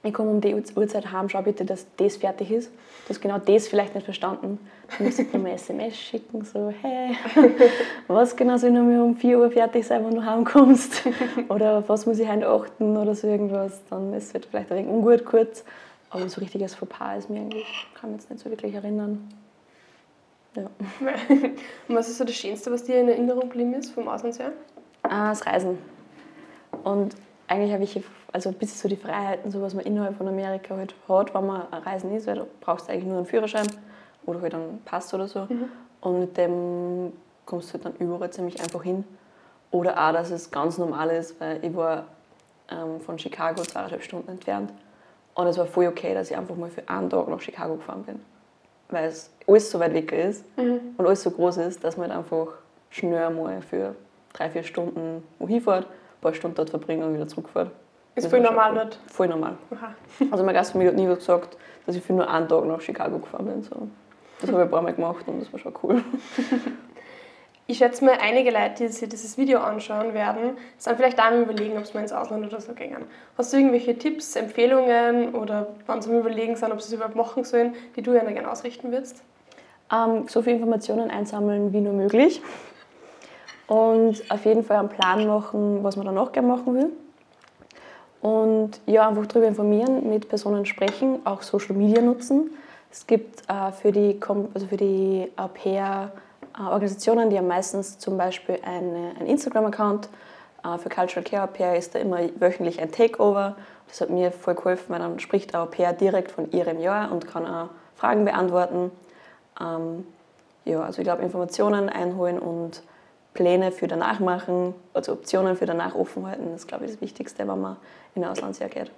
ich 0.04 0.14
komme 0.14 0.32
um 0.32 0.42
die 0.42 0.56
Uhr- 0.56 0.64
Uhrzeit 0.76 1.12
heim, 1.12 1.30
schau 1.30 1.42
bitte, 1.44 1.64
dass 1.64 1.86
das 1.98 2.18
fertig 2.18 2.52
ist. 2.52 2.72
Du 3.06 3.10
hast 3.10 3.22
genau 3.22 3.38
das 3.38 3.68
vielleicht 3.68 3.94
nicht 3.94 4.06
verstanden. 4.06 4.60
Dann 4.98 5.06
musst 5.06 5.20
du 5.20 5.24
nochmal 5.24 5.52
SMS 5.52 5.96
schicken, 5.96 6.44
so, 6.44 6.74
hey, 6.82 7.16
was 8.08 8.36
genau 8.36 8.58
soll 8.58 8.72
noch 8.72 8.84
mal 8.84 9.02
um 9.02 9.16
4 9.16 9.38
Uhr 9.38 9.52
fertig 9.52 9.86
sein, 9.86 10.04
wenn 10.06 10.16
du 10.16 10.26
heimkommst? 10.26 11.04
Oder 11.50 11.88
was 11.88 12.06
muss 12.06 12.20
ich 12.20 12.28
heute 12.28 12.48
achten 12.48 12.98
oder 12.98 13.14
so 13.14 13.28
irgendwas. 13.28 13.82
Dann 13.90 14.14
ist 14.14 14.36
es 14.36 14.46
vielleicht 14.46 14.72
ein 14.72 14.78
wenig 14.78 14.92
ungut 14.92 15.24
kurz. 15.26 15.64
Aber 16.10 16.28
so 16.28 16.42
richtiges 16.42 16.76
Fauxpas 16.76 17.20
ist 17.20 17.30
mir 17.30 17.40
eigentlich, 17.40 17.88
kann 18.00 18.12
mich 18.12 18.22
jetzt 18.22 18.30
nicht 18.30 18.44
so 18.44 18.50
wirklich 18.50 18.74
erinnern. 18.74 19.30
Ja. 20.56 20.64
Und 21.88 21.96
was 21.96 22.10
ist 22.10 22.18
so 22.18 22.26
das 22.26 22.36
Schönste, 22.36 22.72
was 22.72 22.84
dir 22.84 23.00
in 23.00 23.08
Erinnerung 23.08 23.50
geblieben 23.50 23.74
ist 23.74 23.92
vom 23.92 24.08
Auslandsjahr? 24.08 24.52
Ah, 25.04 25.30
das 25.30 25.46
Reisen. 25.46 25.78
Und 26.84 27.16
eigentlich 27.52 27.74
habe 27.74 27.84
ich 27.84 28.02
also 28.32 28.50
ein 28.50 28.56
bisschen 28.56 28.78
so 28.78 28.88
die 28.88 28.96
Freiheiten, 28.96 29.52
so 29.52 29.62
was 29.62 29.74
man 29.74 29.84
innerhalb 29.84 30.16
von 30.16 30.26
Amerika 30.26 30.74
halt 30.74 30.96
hat, 31.10 31.34
wenn 31.36 31.46
man 31.46 31.64
reisen 31.64 32.16
ist, 32.16 32.26
weil 32.26 32.36
du 32.36 32.48
brauchst 32.62 32.90
eigentlich 32.90 33.04
nur 33.04 33.18
einen 33.18 33.26
Führerschein 33.26 33.68
oder 34.26 34.42
halt 34.42 34.56
einen 34.56 34.82
Pass 34.86 35.14
oder 35.14 35.28
so. 35.28 35.48
Und 36.00 36.20
mit 36.20 36.38
dem 36.38 37.12
kommst 37.46 37.70
du 37.70 37.74
halt 37.74 37.86
dann 37.86 37.96
überall 38.00 38.30
ziemlich 38.30 38.62
einfach 38.62 38.82
hin. 38.82 39.04
Oder 39.70 39.98
auch, 39.98 40.14
dass 40.14 40.32
es 40.32 40.50
ganz 40.50 40.78
normal 40.78 41.10
ist, 41.10 41.42
weil 41.42 41.64
ich 41.64 41.76
war 41.76 42.06
ähm, 42.70 43.02
von 43.02 43.20
Chicago 43.20 43.62
zweieinhalb 43.64 44.02
Stunden 44.02 44.30
entfernt. 44.30 44.72
Und 45.34 45.48
es 45.48 45.58
war 45.58 45.66
voll 45.66 45.88
okay, 45.88 46.14
dass 46.14 46.32
ich 46.32 46.38
einfach 46.38 46.56
mal 46.56 46.70
für 46.70 46.88
einen 46.88 47.10
Tag 47.10 47.28
nach 47.28 47.42
Chicago 47.42 47.76
gefahren 47.76 48.04
bin. 48.04 48.22
Weil 48.90 49.10
es 49.10 49.30
alles 49.46 49.70
so 49.70 49.78
weit 49.80 49.94
weg 49.94 50.14
ist 50.14 50.46
und 50.56 51.06
alles 51.06 51.24
so 51.24 51.32
groß 51.32 51.58
ist, 51.58 51.84
dass 51.84 51.98
man 51.98 52.10
halt 52.10 52.20
einfach 52.20 52.48
schnell 52.90 53.30
mal 53.30 53.62
für 53.62 53.96
drei, 54.32 54.50
vier 54.50 54.64
Stunden 54.64 55.24
wohin 55.38 55.62
fährt 55.62 55.86
paar 56.22 56.34
Stunden 56.34 56.56
dort 56.56 56.70
verbringe 56.70 57.06
und 57.06 57.14
wieder 57.14 57.28
zurückfahre. 57.28 57.72
Ist 58.16 58.28
voll 58.28 58.42
normal 58.42 58.74
dort. 58.76 59.00
Voll 59.08 59.28
normal. 59.28 59.58
Aha. 59.72 59.96
Also 60.32 60.44
meine 60.44 60.58
Gastfamilie 60.58 60.92
hat 60.92 60.98
nie 61.00 61.06
gesagt, 61.06 61.58
dass 61.86 61.96
ich 61.96 62.04
für 62.04 62.14
nur 62.14 62.30
einen 62.30 62.48
Tag 62.48 62.66
nach 62.66 62.82
Chicago 62.82 63.20
gefahren 63.20 63.46
bin. 63.46 63.64
So. 63.64 63.88
Das 64.42 64.50
habe 64.50 64.62
ich 64.62 64.66
ein 64.66 64.72
paar 64.72 64.82
Mal 64.82 64.94
gemacht 64.94 65.26
und 65.28 65.40
das 65.40 65.52
war 65.52 65.60
schon 65.60 65.74
cool. 65.84 66.04
Ich 67.72 67.78
schätze 67.78 68.04
mal, 68.04 68.18
einige 68.20 68.52
Leute, 68.52 68.84
die 68.84 68.88
sich 68.90 69.08
dieses 69.08 69.38
Video 69.38 69.60
anschauen 69.60 70.14
werden, 70.14 70.58
sind 70.78 70.98
vielleicht 70.98 71.18
auch 71.20 71.28
am 71.28 71.44
überlegen, 71.44 71.78
ob 71.78 71.86
sie 71.86 71.94
mal 71.94 72.02
ins 72.02 72.12
Ausland 72.12 72.46
oder 72.46 72.60
so 72.60 72.74
gehen. 72.74 72.98
Hast 73.38 73.54
du 73.54 73.58
irgendwelche 73.58 73.98
Tipps, 73.98 74.36
Empfehlungen 74.36 75.34
oder 75.34 75.68
wann 75.86 76.02
sie 76.02 76.10
am 76.10 76.20
überlegen 76.20 76.58
sind, 76.58 76.74
ob 76.74 76.82
sie 76.82 76.88
es 76.88 76.94
überhaupt 76.94 77.16
machen 77.16 77.46
sollen, 77.46 77.74
die 77.96 78.02
du 78.02 78.12
gerne 78.12 78.52
ausrichten 78.52 78.92
würdest? 78.92 79.24
Ähm, 79.90 80.28
so 80.28 80.42
viele 80.42 80.58
Informationen 80.58 81.10
einsammeln 81.10 81.72
wie 81.72 81.80
nur 81.80 81.94
möglich. 81.94 82.42
Und 83.68 84.30
auf 84.30 84.46
jeden 84.46 84.64
Fall 84.64 84.78
einen 84.78 84.90
Plan 84.90 85.26
machen, 85.28 85.84
was 85.84 85.96
man 85.96 86.06
danach 86.06 86.32
gerne 86.32 86.48
machen 86.48 86.74
will. 86.76 86.90
Und 88.22 88.80
ja, 88.86 89.08
einfach 89.08 89.26
darüber 89.26 89.48
informieren, 89.48 90.08
mit 90.10 90.30
Personen 90.30 90.66
sprechen, 90.66 91.26
auch 91.26 91.42
Social 91.42 91.76
Media 91.76 92.02
nutzen. 92.02 92.52
Es 92.92 93.08
gibt 93.08 93.50
äh, 93.50 93.72
für 93.72 93.92
die, 93.92 94.20
also 94.54 94.68
die 94.68 95.32
Au-pair-Organisationen, 95.38 97.30
die 97.30 97.38
haben 97.38 97.48
meistens 97.48 97.98
zum 97.98 98.18
Beispiel 98.18 98.60
eine, 98.64 99.16
einen 99.18 99.28
Instagram-Account. 99.28 100.10
Äh, 100.64 100.78
für 100.78 100.90
Cultural 100.90 101.24
Care 101.24 101.44
Au-pair 101.44 101.78
ist 101.78 101.96
da 101.96 102.00
immer 102.00 102.20
wöchentlich 102.36 102.80
ein 102.82 102.92
Takeover. 102.92 103.56
Das 103.88 104.02
hat 104.02 104.10
mir 104.10 104.32
voll 104.32 104.56
geholfen, 104.56 104.86
weil 104.90 105.00
dann 105.00 105.20
spricht 105.20 105.54
der 105.54 105.62
Au-pair 105.62 105.94
direkt 105.94 106.32
von 106.32 106.52
ihrem 106.52 106.80
Jahr 106.80 107.12
und 107.12 107.28
kann 107.28 107.48
auch 107.48 107.70
Fragen 107.96 108.26
beantworten. 108.26 108.92
Ähm, 109.60 110.06
ja, 110.66 110.82
also 110.82 111.00
ich 111.00 111.06
glaube, 111.06 111.24
Informationen 111.24 111.90
einholen 111.90 112.38
und 112.38 112.84
Pläne 113.34 113.72
für 113.72 113.88
danach 113.88 114.20
machen, 114.20 114.74
also 114.94 115.14
Optionen 115.14 115.56
für 115.56 115.66
danach 115.66 115.96
offen 115.96 116.28
halten, 116.28 116.52
das 116.52 116.62
ist, 116.62 116.68
glaube 116.68 116.86
ich, 116.86 116.92
das 116.92 117.02
Wichtigste, 117.02 117.48
wenn 117.48 117.62
man 117.62 117.78
in 118.16 118.24
ein 118.24 118.32
Auslandsjahr 118.32 118.70
geht. 118.70 118.92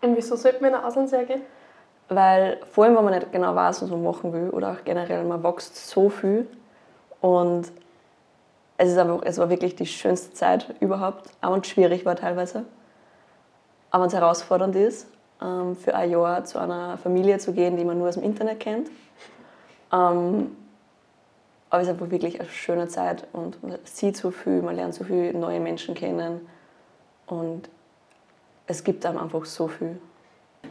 Und 0.00 0.16
wieso 0.16 0.36
sollte 0.36 0.60
man 0.60 0.70
in 0.70 0.76
ein 0.76 0.84
Auslandsjahr 0.84 1.24
gehen? 1.24 1.42
Weil 2.08 2.58
vor 2.70 2.84
allem, 2.84 2.96
wenn 2.96 3.04
man 3.04 3.14
nicht 3.14 3.32
genau 3.32 3.54
weiß, 3.54 3.82
was 3.82 3.90
man 3.90 4.02
machen 4.02 4.32
will 4.32 4.50
oder 4.50 4.72
auch 4.72 4.84
generell, 4.84 5.24
man 5.24 5.42
wächst 5.42 5.88
so 5.88 6.08
viel 6.08 6.46
und 7.20 7.70
es, 8.78 8.90
ist 8.90 8.98
einfach, 8.98 9.20
es 9.24 9.38
war 9.38 9.50
wirklich 9.50 9.74
die 9.74 9.86
schönste 9.86 10.32
Zeit 10.32 10.74
überhaupt, 10.80 11.30
auch 11.40 11.52
wenn 11.52 11.60
es 11.60 11.66
schwierig 11.66 12.04
war 12.04 12.16
teilweise, 12.16 12.64
aber 13.90 14.02
wenn 14.02 14.08
es 14.08 14.14
herausfordernd 14.14 14.76
ist, 14.76 15.08
ähm, 15.42 15.76
für 15.76 15.94
ein 15.94 16.10
Jahr 16.10 16.44
zu 16.44 16.58
einer 16.58 16.96
Familie 16.98 17.38
zu 17.38 17.52
gehen, 17.52 17.76
die 17.76 17.84
man 17.84 17.98
nur 17.98 18.08
aus 18.08 18.14
dem 18.14 18.22
Internet 18.22 18.60
kennt. 18.60 18.90
Aber 21.70 21.82
es 21.82 21.88
ist 21.88 21.94
einfach 21.94 22.10
wirklich 22.10 22.40
eine 22.40 22.48
schöne 22.48 22.88
Zeit 22.88 23.26
und 23.32 23.62
man 23.62 23.78
sieht 23.84 24.16
so 24.16 24.30
viel, 24.30 24.62
man 24.62 24.76
lernt 24.76 24.94
so 24.94 25.04
viele 25.04 25.32
neue 25.34 25.60
Menschen 25.60 25.94
kennen 25.94 26.40
und 27.26 27.68
es 28.66 28.84
gibt 28.84 29.04
einem 29.04 29.18
einfach 29.18 29.44
so 29.44 29.68
viel. 29.68 29.98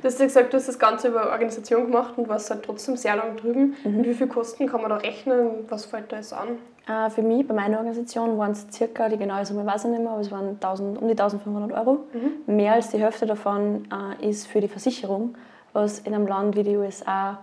Du 0.02 0.08
hast 0.08 0.20
ja 0.20 0.25
gesagt, 0.25 0.54
du 0.54 0.58
hast 0.58 0.68
das 0.68 0.80
Ganze 0.80 1.08
über 1.08 1.32
Organisation 1.32 1.86
gemacht 1.86 2.18
und 2.18 2.28
warst 2.28 2.50
halt 2.50 2.64
trotzdem 2.64 2.98
sehr 2.98 3.16
lang 3.16 3.38
drüben. 3.38 3.75
Mit 3.84 4.06
wie 4.06 4.14
viel 4.14 4.28
Kosten 4.28 4.68
kann 4.68 4.82
man 4.82 4.90
da 4.90 4.98
rechnen? 4.98 5.66
Was 5.70 5.86
fällt 5.86 6.12
da 6.12 6.18
jetzt 6.18 6.34
an? 6.34 6.58
Äh, 6.88 7.10
für 7.10 7.22
mich, 7.22 7.48
bei 7.48 7.54
meiner 7.54 7.78
Organisation, 7.78 8.38
waren 8.38 8.52
es 8.52 8.68
circa, 8.72 9.10
die 9.10 9.18
genaue 9.18 9.46
Summe 9.46 9.66
weiß 9.66 9.86
ich 9.86 9.92
nicht 9.92 10.02
mehr, 10.02 10.12
aber 10.12 10.22
es 10.22 10.32
waren 10.32 10.50
1000, 10.50 10.98
um 11.02 11.08
die 11.08 11.14
1500 11.14 11.72
Euro. 11.72 12.06
Mehr 12.46 12.74
als 12.74 12.90
die 12.90 13.00
Hälfte 13.00 13.25
davon 13.25 13.88
äh, 14.22 14.30
ist 14.30 14.48
für 14.48 14.62
die 14.62 14.68
Versicherung, 14.68 15.36
was 15.74 16.00
in 16.00 16.14
einem 16.14 16.28
Land 16.28 16.56
wie 16.56 16.64
die 16.64 16.78
USA 16.78 17.40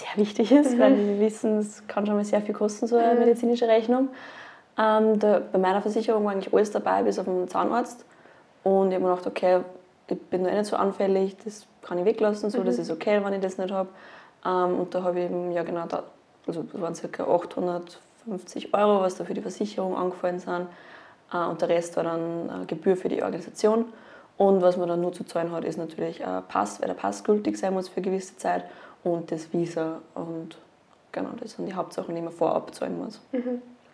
sehr 0.00 0.16
wichtig 0.16 0.52
ist, 0.52 0.78
weil 0.78 0.96
wir 0.96 1.20
wissen, 1.20 1.58
es 1.58 1.86
kann 1.86 2.06
schon 2.06 2.16
mal 2.16 2.24
sehr 2.24 2.40
viel 2.40 2.54
kosten, 2.54 2.86
so 2.86 2.96
eine 2.96 3.18
medizinische 3.18 3.68
Rechnung. 3.68 4.08
Ähm, 4.78 5.18
da, 5.18 5.40
bei 5.52 5.58
meiner 5.58 5.82
Versicherung 5.82 6.24
war 6.24 6.32
eigentlich 6.32 6.52
alles 6.54 6.70
dabei, 6.70 7.02
bis 7.02 7.18
auf 7.18 7.26
den 7.26 7.48
Zahnarzt. 7.48 8.04
Und 8.62 8.88
ich 8.88 8.94
habe 8.94 9.04
mir 9.04 9.10
gedacht, 9.10 9.26
okay, 9.26 9.60
ich 10.08 10.20
bin 10.22 10.44
da 10.44 10.50
eh 10.50 10.58
nicht 10.58 10.66
so 10.66 10.76
anfällig, 10.76 11.36
das 11.44 11.66
kann 11.82 11.98
ich 11.98 12.04
weglassen, 12.04 12.50
so, 12.50 12.62
das 12.62 12.78
ist 12.78 12.90
okay, 12.90 13.20
wenn 13.22 13.32
ich 13.32 13.40
das 13.40 13.58
nicht 13.58 13.72
habe. 13.72 13.88
Ähm, 14.44 14.80
und 14.80 14.94
da 14.94 15.02
habe 15.02 15.18
ich 15.18 15.26
eben, 15.26 15.52
ja 15.52 15.62
genau, 15.62 15.86
da, 15.86 16.04
also 16.46 16.62
das 16.62 16.80
waren 16.80 16.94
ca. 16.94 17.24
850 17.24 18.74
Euro, 18.74 19.02
was 19.02 19.16
da 19.16 19.24
für 19.24 19.34
die 19.34 19.42
Versicherung 19.42 19.96
angefallen 19.96 20.38
sind. 20.38 20.66
Äh, 21.32 21.44
und 21.44 21.60
der 21.60 21.68
Rest 21.68 21.96
war 21.96 22.04
dann 22.04 22.62
äh, 22.62 22.66
Gebühr 22.66 22.96
für 22.96 23.08
die 23.08 23.22
Organisation. 23.22 23.86
Und 24.36 24.62
was 24.62 24.78
man 24.78 24.88
dann 24.88 25.02
nur 25.02 25.12
zu 25.12 25.24
zahlen 25.24 25.52
hat, 25.52 25.64
ist 25.64 25.76
natürlich 25.76 26.24
ein 26.24 26.42
Pass, 26.48 26.80
weil 26.80 26.88
der 26.88 26.94
Pass 26.94 27.24
gültig 27.24 27.58
sein 27.58 27.74
muss 27.74 27.88
für 27.88 27.98
eine 27.98 28.06
gewisse 28.06 28.36
Zeit 28.38 28.64
und 29.04 29.30
das 29.30 29.52
Visa. 29.52 30.00
Und 30.14 30.56
genau, 31.12 31.30
das 31.40 31.52
sind 31.52 31.66
die 31.66 31.74
Hauptsachen, 31.74 32.14
die 32.14 32.20
man 32.22 32.32
vorab 32.32 32.74
zahlen 32.74 32.98
muss. 32.98 33.20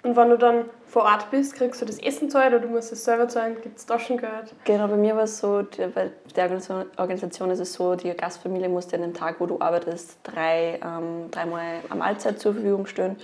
Und 0.03 0.15
wenn 0.17 0.29
du 0.31 0.39
dann 0.39 0.67
vor 0.87 1.03
Ort 1.03 1.31
bist, 1.33 1.55
kriegst 1.57 1.83
du 1.83 1.85
das 1.87 1.99
Essen 1.99 2.31
zahlt 2.31 2.53
oder 2.55 2.61
du 2.61 2.69
musst 2.69 2.93
es 2.93 3.05
selber 3.05 3.27
zahlen? 3.29 3.57
Gibt 3.61 3.79
es 3.79 3.87
Taschengeld? 3.87 4.55
Genau, 4.65 4.87
bei 4.87 4.97
mir 4.97 5.17
war 5.17 5.25
es 5.25 5.39
so, 5.39 5.63
die- 5.63 5.87
bei 5.89 6.11
der 6.37 6.51
Organisation- 6.97 7.51
ist 7.51 7.59
es 7.59 7.73
so, 7.73 7.97
die 7.97 8.11
Gastfamilie 8.15 8.69
muss 8.69 8.87
dir 8.87 8.97
an 8.97 9.03
dem 9.03 9.15
Tag, 9.15 9.41
wo 9.41 9.47
du 9.47 9.61
arbeitest, 9.61 10.19
drei, 10.23 10.79
ähm, 10.85 11.29
dreimal 11.33 11.81
eine 11.91 11.99
Mahlzeit 11.99 12.39
zur 12.39 12.53
Verfügung 12.53 12.87
stellen. 12.87 13.17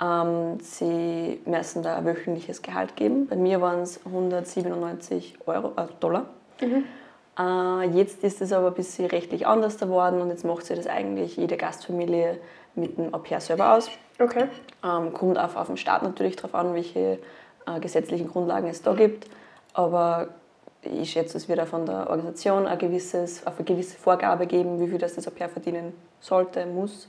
Ähm, 0.00 0.58
sie 0.60 1.40
müssen 1.44 1.82
da 1.84 1.96
ein 1.96 2.04
wöchentliches 2.04 2.62
Gehalt 2.62 2.96
geben. 2.96 3.26
Bei 3.28 3.36
mir 3.36 3.60
waren 3.60 3.80
es 3.80 4.00
197 4.04 5.38
Euro, 5.46 5.72
äh, 5.76 5.86
Dollar. 6.00 6.26
Äh, 6.60 6.82
jetzt 7.42 8.24
ist 8.24 8.40
es 8.40 8.52
aber 8.52 8.68
ein 8.68 8.74
bisschen 8.74 9.06
rechtlich 9.06 9.46
anders 9.46 9.78
geworden 9.78 10.20
und 10.20 10.30
jetzt 10.30 10.44
macht 10.44 10.64
sich 10.66 10.76
das 10.76 10.86
eigentlich 10.86 11.36
jede 11.36 11.56
Gastfamilie 11.56 12.38
mit 12.74 12.98
dem 12.98 13.14
Au 13.14 13.18
pair 13.18 13.40
selber 13.40 13.74
aus. 13.74 13.90
Okay. 14.20 14.48
Ähm, 14.84 15.12
kommt 15.12 15.38
auch 15.38 15.54
auf 15.54 15.68
den 15.68 15.76
Staat 15.76 16.02
natürlich 16.02 16.36
darauf 16.36 16.54
an, 16.54 16.74
welche 16.74 17.18
äh, 17.66 17.80
gesetzlichen 17.80 18.28
Grundlagen 18.28 18.68
es 18.68 18.82
da 18.82 18.94
gibt. 18.94 19.28
Aber 19.74 20.28
ich 20.82 21.10
schätze, 21.12 21.36
es 21.36 21.48
wird 21.48 21.60
auch 21.60 21.66
von 21.66 21.86
der 21.86 22.10
Organisation 22.10 22.66
ein 22.66 22.78
gewisses, 22.78 23.46
eine 23.46 23.64
gewisse 23.64 23.96
Vorgabe 23.96 24.46
geben, 24.46 24.80
wie 24.80 24.88
viel 24.88 24.98
das 24.98 25.14
das 25.14 25.28
Au 25.28 25.30
pair 25.30 25.48
verdienen 25.48 25.92
sollte, 26.20 26.66
muss. 26.66 27.08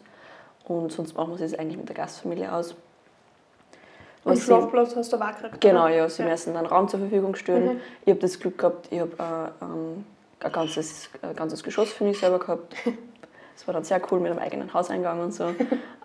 Und 0.67 0.91
sonst 0.91 1.17
machen 1.17 1.37
wir 1.39 1.43
es 1.45 1.57
eigentlich 1.57 1.77
mit 1.77 1.87
der 1.89 1.95
Gastfamilie 1.95 2.53
aus. 2.53 2.75
Und 4.23 4.35
sie- 4.35 4.41
Schlafplatz 4.43 4.95
hast 4.95 5.11
du 5.13 5.17
auch 5.17 5.27
gekriegt? 5.27 5.61
Genau, 5.61 5.87
ja, 5.87 6.07
sie 6.09 6.21
müssen 6.23 6.55
einen 6.55 6.67
Raum 6.67 6.87
zur 6.87 6.99
Verfügung 6.99 7.33
stellen. 7.35 7.79
Ich 8.05 8.11
habe 8.11 8.19
das 8.19 8.39
Glück 8.39 8.57
gehabt, 8.59 8.87
ich 8.91 8.99
habe 8.99 9.11
äh, 9.61 9.63
ähm, 9.65 10.05
ein, 10.41 10.51
ganzes, 10.51 11.09
ein 11.21 11.35
ganzes 11.35 11.63
Geschoss 11.63 11.91
für 11.91 12.03
mich 12.03 12.19
selber 12.19 12.39
gehabt. 12.39 12.75
Das 13.55 13.67
war 13.67 13.73
dann 13.73 13.83
sehr 13.83 14.01
cool 14.09 14.21
mit 14.21 14.31
einem 14.31 14.39
eigenen 14.39 14.73
Hauseingang 14.73 15.19
und 15.19 15.33
so. 15.33 15.53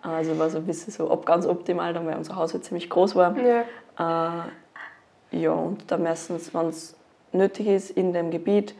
Also 0.01 0.37
war 0.37 0.49
so 0.49 0.57
ein 0.57 0.65
bisschen 0.65 0.91
so 0.91 1.09
ob, 1.09 1.25
ganz 1.25 1.47
optimal, 1.47 1.93
dann, 1.93 2.05
weil 2.05 2.17
unser 2.17 2.35
Haus 2.35 2.53
halt 2.53 2.65
ziemlich 2.65 2.89
groß 2.89 3.15
war. 3.15 3.33
Ja. 3.37 4.43
Äh, 5.31 5.39
ja, 5.39 5.51
und 5.51 5.89
da 5.89 5.97
meistens, 5.97 6.53
wenn 6.53 6.67
es 6.67 6.95
nötig 7.31 7.67
ist, 7.67 7.91
in 7.91 8.11
dem 8.11 8.29
Gebiet 8.29 8.75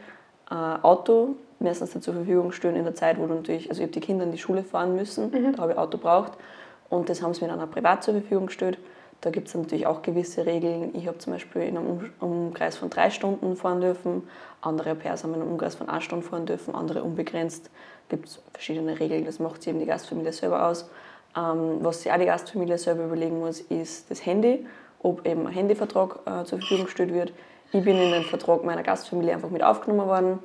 äh, 0.50 0.54
Auto 0.54 1.36
meistens 1.58 1.92
dann 1.92 2.02
zur 2.02 2.14
Verfügung 2.14 2.52
stellen 2.52 2.76
in 2.76 2.84
der 2.84 2.94
Zeit, 2.94 3.18
wo 3.18 3.26
du 3.26 3.34
natürlich, 3.34 3.70
also 3.70 3.80
ich 3.80 3.86
habe 3.86 3.92
die 3.92 4.00
Kinder 4.00 4.24
in 4.24 4.30
die 4.30 4.38
Schule 4.38 4.62
fahren 4.62 4.94
müssen, 4.94 5.32
da 5.56 5.62
habe 5.62 5.72
ich 5.72 5.78
Auto 5.78 5.98
braucht 5.98 6.32
und 6.88 7.08
das 7.08 7.22
haben 7.22 7.34
sie 7.34 7.44
mir 7.44 7.50
dann 7.50 7.60
auch 7.60 7.70
privat 7.70 8.04
zur 8.04 8.14
Verfügung 8.14 8.46
gestellt. 8.46 8.78
Da 9.26 9.32
gibt 9.32 9.48
es 9.48 9.56
natürlich 9.56 9.88
auch 9.88 10.02
gewisse 10.02 10.46
Regeln. 10.46 10.94
Ich 10.94 11.08
habe 11.08 11.18
zum 11.18 11.32
Beispiel 11.32 11.62
in 11.62 11.76
einem 11.76 12.10
Um- 12.20 12.46
Umkreis 12.46 12.76
von 12.76 12.90
drei 12.90 13.10
Stunden 13.10 13.56
fahren 13.56 13.80
dürfen, 13.80 14.22
andere 14.60 14.94
Pairs 14.94 15.24
haben 15.24 15.34
in 15.34 15.40
einem 15.42 15.50
Umkreis 15.50 15.74
von 15.74 15.88
einer 15.88 16.00
Stunde 16.00 16.24
fahren 16.24 16.46
dürfen, 16.46 16.76
andere 16.76 17.02
unbegrenzt. 17.02 17.68
gibt 18.08 18.28
es 18.28 18.40
verschiedene 18.52 19.00
Regeln, 19.00 19.24
das 19.24 19.40
macht 19.40 19.64
sich 19.64 19.70
eben 19.70 19.80
die 19.80 19.86
Gastfamilie 19.86 20.32
selber 20.32 20.68
aus. 20.68 20.88
Ähm, 21.36 21.78
was 21.80 22.02
sich 22.02 22.12
auch 22.12 22.18
die 22.18 22.26
Gastfamilie 22.26 22.78
selber 22.78 23.06
überlegen 23.06 23.40
muss, 23.40 23.62
ist 23.62 24.08
das 24.12 24.24
Handy, 24.24 24.64
ob 25.02 25.26
eben 25.26 25.44
ein 25.48 25.52
Handyvertrag 25.52 26.20
äh, 26.24 26.44
zur 26.44 26.60
Verfügung 26.60 26.84
gestellt 26.84 27.12
wird. 27.12 27.32
Ich 27.72 27.82
bin 27.82 27.96
in 28.00 28.12
den 28.12 28.22
Vertrag 28.22 28.62
meiner 28.62 28.84
Gastfamilie 28.84 29.34
einfach 29.34 29.50
mit 29.50 29.64
aufgenommen 29.64 30.06
worden. 30.06 30.38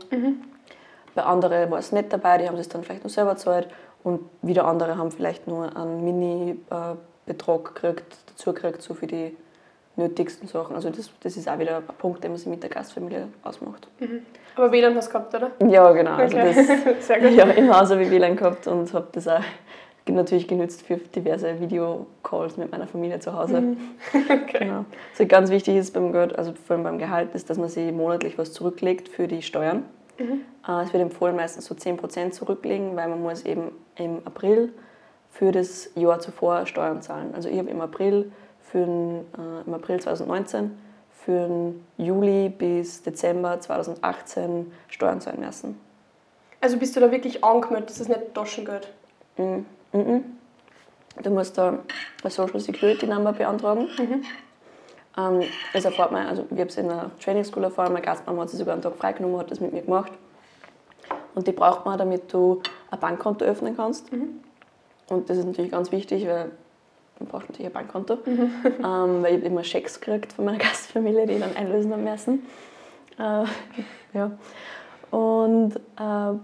Bei 1.13 1.21
anderen 1.21 1.69
war 1.69 1.77
es 1.77 1.91
nicht 1.91 2.11
dabei, 2.11 2.39
die 2.39 2.47
haben 2.47 2.57
es 2.57 2.67
dann 2.67 2.81
vielleicht 2.81 3.03
noch 3.03 3.11
selber 3.11 3.35
gezahlt. 3.35 3.67
Und 4.03 4.21
wieder 4.41 4.65
andere 4.65 4.97
haben 4.97 5.11
vielleicht 5.11 5.47
nur 5.47 5.77
einen 5.77 6.03
Mini-Betrag 7.31 7.75
gekriegt, 7.75 8.17
dazu 8.27 8.53
gekriegt, 8.53 8.81
so 8.81 8.93
für 8.93 9.07
die 9.07 9.35
nötigsten 9.95 10.47
Sachen. 10.47 10.75
Also 10.75 10.89
das, 10.89 11.09
das 11.21 11.37
ist 11.37 11.47
auch 11.49 11.59
wieder 11.59 11.77
ein 11.77 11.83
Punkt, 11.97 12.23
den 12.23 12.31
man 12.31 12.37
sich 12.37 12.47
mit 12.47 12.63
der 12.63 12.69
Gastfamilie 12.69 13.27
ausmacht. 13.43 13.87
Aber 14.55 14.71
WLAN 14.71 14.95
hast 14.95 15.07
du 15.09 15.11
gehabt, 15.13 15.35
oder? 15.35 15.51
Ja, 15.67 15.91
genau. 15.91 16.11
Also 16.15 16.37
Okay. 16.37 16.53
das, 16.97 17.07
Sehr 17.07 17.19
gut. 17.19 17.31
ja, 17.31 17.45
im 17.45 17.75
Haus 17.77 17.91
habe 17.91 18.03
ich 18.03 18.09
WLAN 18.11 18.35
gehabt 18.35 18.67
und 18.67 18.93
habe 18.93 19.07
das 19.11 19.27
auch 19.27 19.41
natürlich 20.07 20.47
genutzt 20.47 20.81
für 20.81 20.97
diverse 20.97 21.59
Videocalls 21.59 22.57
mit 22.57 22.71
meiner 22.71 22.87
Familie 22.87 23.19
zu 23.19 23.33
Hause. 23.33 23.63
Genau. 24.53 24.85
Also 25.11 25.25
ganz 25.27 25.49
wichtig 25.49 25.75
ist 25.77 25.93
beim 25.93 26.11
Geld, 26.11 26.37
also 26.37 26.53
vor 26.53 26.75
allem 26.75 26.83
beim 26.83 26.97
Gehalt, 26.97 27.33
ist, 27.33 27.49
dass 27.49 27.57
man 27.57 27.69
sich 27.69 27.91
monatlich 27.91 28.37
was 28.37 28.51
zurücklegt 28.53 29.07
für 29.09 29.27
die 29.27 29.41
Steuern. 29.41 29.85
Äh, 30.19 30.83
Es 30.83 30.91
wird 30.93 31.01
empfohlen, 31.03 31.35
meistens 31.35 31.65
so 31.65 31.75
10% 31.75 32.31
zurücklegen, 32.31 32.95
weil 32.95 33.07
man 33.09 33.21
muss 33.21 33.45
eben 33.45 33.71
im 33.95 34.17
April 34.25 34.73
für 35.31 35.51
das 35.51 35.89
Jahr 35.95 36.19
zuvor 36.19 36.67
Steuern 36.67 37.01
zahlen. 37.01 37.33
Also 37.33 37.49
ich 37.49 37.57
habe 37.57 37.69
im 37.69 37.81
April, 37.81 38.31
für 38.61 38.85
den, 38.85 39.25
äh, 39.37 39.65
im 39.65 39.73
April 39.73 39.99
2019 39.99 40.77
für 41.09 41.47
den 41.47 41.85
Juli 41.97 42.49
bis 42.49 43.03
Dezember 43.03 43.59
2018 43.59 44.71
Steuern 44.87 45.21
zahlen 45.21 45.39
müssen. 45.39 45.79
Also 46.59 46.77
bist 46.77 46.95
du 46.95 46.99
da 46.99 47.11
wirklich 47.11 47.43
angemeldet, 47.43 47.89
das 47.89 48.01
ist 48.01 48.09
nicht 48.09 48.33
Taschengeld? 48.33 48.91
Mhm. 49.37 49.65
Mhm. 49.93 50.23
Du 51.21 51.29
musst 51.29 51.57
da 51.57 51.79
eine 52.21 52.31
Social 52.31 52.59
Security 52.59 53.07
Number 53.07 53.33
beantragen. 53.33 53.89
Ähm, 55.17 55.41
das 55.73 55.83
erfahrt 55.83 56.11
man, 56.11 56.25
also 56.27 56.45
ich 56.49 56.57
habe 56.57 56.69
es 56.69 56.77
in 56.77 56.87
der 56.87 57.11
Training 57.19 57.43
School 57.43 57.65
erfahren, 57.65 57.91
meine 57.91 58.05
Gastmama 58.05 58.43
hat 58.43 58.49
sich 58.49 58.59
sogar 58.59 58.73
einen 58.73 58.81
Tag 58.81 58.95
freigenommen, 58.95 59.37
hat 59.39 59.51
das 59.51 59.59
mit 59.59 59.73
mir 59.73 59.81
gemacht. 59.81 60.13
Und 61.35 61.47
die 61.47 61.51
braucht 61.51 61.85
man, 61.85 61.97
damit 61.97 62.31
du 62.31 62.61
ein 62.89 62.99
Bankkonto 62.99 63.43
öffnen 63.43 63.75
kannst. 63.75 64.09
Und 65.11 65.29
das 65.29 65.37
ist 65.37 65.45
natürlich 65.45 65.71
ganz 65.71 65.91
wichtig, 65.91 66.25
weil 66.25 66.51
man 67.19 67.27
braucht 67.27 67.49
natürlich 67.49 67.67
ein 67.67 67.73
Bankkonto. 67.73 68.17
Ähm, 68.83 69.21
weil 69.21 69.39
ich 69.39 69.43
immer 69.43 69.63
Schecks 69.63 69.99
gekriegt 69.99 70.33
von 70.33 70.45
meiner 70.45 70.57
Gastfamilie, 70.65 71.27
die 71.27 71.33
ich 71.33 71.39
dann 71.39 71.55
einlösen 71.55 71.91
haben 71.91 72.03
müssen. 72.03 72.45
Äh, 73.19 73.43
ja. 74.17 74.31
Und 75.11 75.75
äh, 75.75 76.39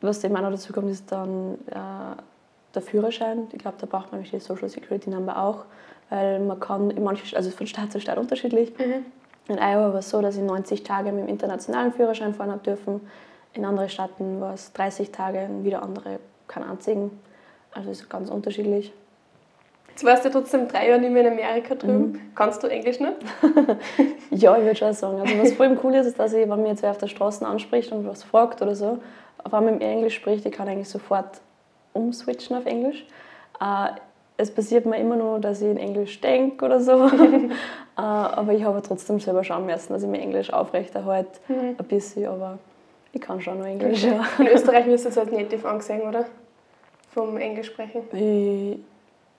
was 0.00 0.22
eben 0.22 0.36
auch 0.36 0.42
noch 0.42 0.50
dazu 0.50 0.72
kommt, 0.72 0.90
ist 0.90 1.10
dann 1.10 1.54
äh, 1.66 2.22
der 2.74 2.82
Führerschein. 2.82 3.48
Ich 3.52 3.58
glaube, 3.58 3.76
da 3.80 3.86
braucht 3.86 4.12
man 4.12 4.20
nämlich 4.20 4.30
die 4.30 4.38
Social 4.38 4.68
Security 4.68 5.10
Number 5.10 5.42
auch, 5.42 5.64
weil 6.08 6.38
man 6.38 6.60
kann 6.60 6.90
in 6.90 7.02
manchen, 7.02 7.36
also 7.36 7.50
von 7.50 7.66
Stadt 7.66 7.90
zu 7.90 8.00
Stadt 8.00 8.18
unterschiedlich. 8.18 8.72
In 9.48 9.58
Iowa 9.58 9.92
war 9.92 9.96
es 9.96 10.10
so, 10.10 10.20
dass 10.22 10.36
ich 10.36 10.42
90 10.42 10.84
Tage 10.84 11.10
mit 11.10 11.24
dem 11.24 11.28
internationalen 11.28 11.92
Führerschein 11.92 12.34
fahren 12.34 12.52
habe 12.52 12.62
dürfen. 12.62 13.00
In 13.54 13.64
anderen 13.64 13.88
Staaten 13.88 14.40
war 14.40 14.54
es 14.54 14.72
30 14.72 15.10
Tage, 15.10 15.46
und 15.46 15.64
wieder 15.64 15.82
andere 15.82 16.20
keinen 16.46 16.70
einzigen. 16.70 17.10
Also 17.76 17.90
es 17.90 18.00
ist 18.00 18.10
ganz 18.10 18.30
unterschiedlich. 18.30 18.92
Jetzt 19.90 20.04
warst 20.04 20.24
du 20.24 20.28
ja 20.28 20.32
trotzdem 20.32 20.68
drei 20.68 20.88
Jahre 20.88 21.00
nicht 21.00 21.12
mehr 21.12 21.26
in 21.26 21.32
Amerika 21.32 21.74
drüben. 21.74 22.32
Kannst 22.34 22.62
du 22.62 22.66
Englisch 22.66 23.00
nicht? 23.00 23.16
Ja, 24.30 24.54
ich 24.58 24.64
würde 24.64 24.76
schon 24.76 24.92
sagen. 24.92 25.20
Also 25.20 25.38
was 25.38 25.52
voll 25.52 25.78
cool 25.82 25.94
ist, 25.94 26.06
ist, 26.06 26.18
dass 26.18 26.34
ich, 26.34 26.46
wenn 26.46 26.60
mir 26.60 26.68
jetzt 26.68 26.82
wer 26.82 26.90
auf 26.90 26.98
der 26.98 27.06
Straße 27.06 27.46
anspricht 27.46 27.90
und 27.92 28.06
was 28.06 28.22
fragt 28.22 28.60
oder 28.60 28.74
so, 28.74 28.98
auf 29.42 29.54
einmal 29.54 29.72
mit 29.72 29.80
mir 29.80 29.88
Englisch 29.88 30.16
spricht, 30.16 30.44
ich 30.44 30.52
kann 30.52 30.68
eigentlich 30.68 30.90
sofort 30.90 31.40
umswitchen 31.94 32.56
auf 32.56 32.66
Englisch. 32.66 33.06
Äh, 33.60 33.92
es 34.36 34.50
passiert 34.50 34.84
mir 34.84 34.98
immer 34.98 35.16
nur, 35.16 35.38
dass 35.38 35.62
ich 35.62 35.68
in 35.70 35.78
Englisch 35.78 36.20
denke 36.20 36.66
oder 36.66 36.80
so. 36.80 37.06
äh, 37.06 37.48
aber 37.96 38.52
ich 38.52 38.64
habe 38.64 38.82
trotzdem 38.82 39.20
selber 39.20 39.42
schauen 39.42 39.64
müssen, 39.64 39.94
dass 39.94 40.02
ich 40.02 40.08
mir 40.08 40.20
Englisch 40.20 40.52
aufrechterhalte. 40.52 41.40
Ein 41.48 41.76
bisschen, 41.86 42.26
aber 42.26 42.58
ich 43.12 43.20
kann 43.22 43.40
schon 43.40 43.58
noch 43.58 43.66
Englisch. 43.66 44.04
Ja. 44.04 44.22
In 44.38 44.48
Österreich 44.48 44.84
wirst 44.86 45.06
du 45.06 45.08
jetzt 45.08 45.18
als 45.18 45.30
Native 45.30 45.66
angesehen, 45.66 46.02
oder? 46.02 46.26
Vom 47.16 47.38
Englisch 47.38 47.68
sprechen. 47.68 48.02
Ich, 48.12 48.78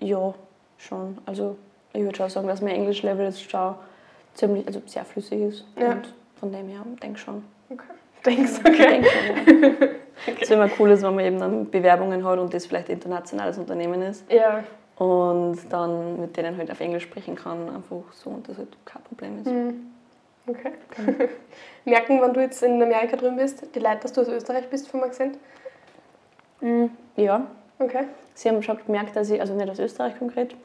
ja, 0.07 0.33
schon. 0.79 1.15
Also 1.27 1.55
ich 1.93 2.01
würde 2.01 2.17
schon 2.17 2.29
sagen, 2.31 2.47
dass 2.47 2.59
mein 2.59 2.73
Englisch-Level 2.73 3.25
jetzt 3.27 3.51
schon 3.51 3.75
ziemlich, 4.33 4.65
also 4.65 4.81
sehr 4.87 5.05
flüssig 5.05 5.41
ist. 5.41 5.65
Ja. 5.79 5.91
Und 5.91 6.11
von 6.39 6.51
dem 6.51 6.67
her 6.69 6.81
denke 7.03 7.19
schon. 7.19 7.43
Okay. 7.69 7.83
Denkst 8.25 8.53
Ich 8.63 8.65
okay. 8.65 8.87
denke 8.87 9.09
schon, 9.09 9.81
ja. 9.81 9.87
Es 10.35 10.41
ist 10.41 10.51
immer 10.51 10.67
cool, 10.79 10.89
ist, 10.89 11.03
wenn 11.03 11.13
man 11.13 11.23
eben 11.23 11.39
dann 11.39 11.69
Bewerbungen 11.69 12.25
hat 12.25 12.39
und 12.39 12.51
das 12.51 12.65
vielleicht 12.65 12.89
ein 12.89 12.93
internationales 12.93 13.59
Unternehmen 13.59 14.01
ist 14.01 14.25
Ja. 14.31 14.63
und 14.97 15.59
dann 15.69 16.19
mit 16.19 16.35
denen 16.35 16.57
halt 16.57 16.71
auf 16.71 16.79
Englisch 16.79 17.03
sprechen 17.03 17.35
kann, 17.35 17.69
einfach 17.69 18.11
so 18.11 18.31
und 18.31 18.49
das 18.49 18.57
halt 18.57 18.75
kein 18.85 19.03
Problem 19.03 19.37
ist. 19.37 19.51
Okay. 20.47 20.71
Merken, 21.85 22.19
wenn 22.23 22.33
du 22.33 22.41
jetzt 22.41 22.63
in 22.63 22.81
Amerika 22.81 23.15
drüben 23.17 23.35
bist, 23.35 23.63
die 23.75 23.79
Leute, 23.79 23.99
dass 24.01 24.13
du 24.13 24.21
aus 24.21 24.29
Österreich 24.29 24.67
bist 24.67 24.87
vom 24.87 25.03
Akzent? 25.03 25.37
Ja, 27.15 27.45
Okay. 27.79 28.05
sie 28.33 28.49
haben 28.49 28.63
schon 28.63 28.77
gemerkt, 28.85 29.15
dass 29.15 29.29
ich, 29.29 29.39
also 29.39 29.53
nicht 29.53 29.69
aus 29.69 29.79
Österreich 29.79 30.17
konkret, 30.17 30.55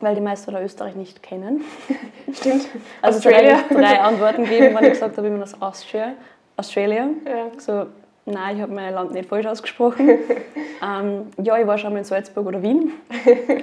weil 0.00 0.14
die 0.14 0.20
meisten 0.20 0.50
oder 0.50 0.62
Österreich 0.62 0.96
nicht 0.96 1.22
kennen. 1.22 1.64
Stimmt. 2.32 2.66
Also 3.00 3.18
Australia. 3.18 3.58
eigentlich 3.58 3.78
drei 3.78 4.00
Antworten 4.00 4.44
gegeben, 4.44 4.74
wenn 4.74 4.84
ich 4.84 4.90
gesagt 4.90 5.16
habe, 5.16 5.26
ich 5.26 5.32
bin 5.32 5.42
aus 5.42 5.60
Austria, 5.60 6.12
Australia. 6.56 7.08
Ja. 7.26 7.58
So, 7.58 7.86
nein, 8.26 8.56
ich 8.56 8.62
habe 8.62 8.72
mein 8.72 8.92
Land 8.92 9.12
nicht 9.12 9.28
falsch 9.28 9.46
ausgesprochen. 9.46 10.08
ähm, 10.82 11.30
ja, 11.42 11.58
ich 11.58 11.66
war 11.66 11.78
schon 11.78 11.92
mal 11.92 12.00
in 12.00 12.04
Salzburg 12.04 12.46
oder 12.46 12.62
Wien. 12.62 12.92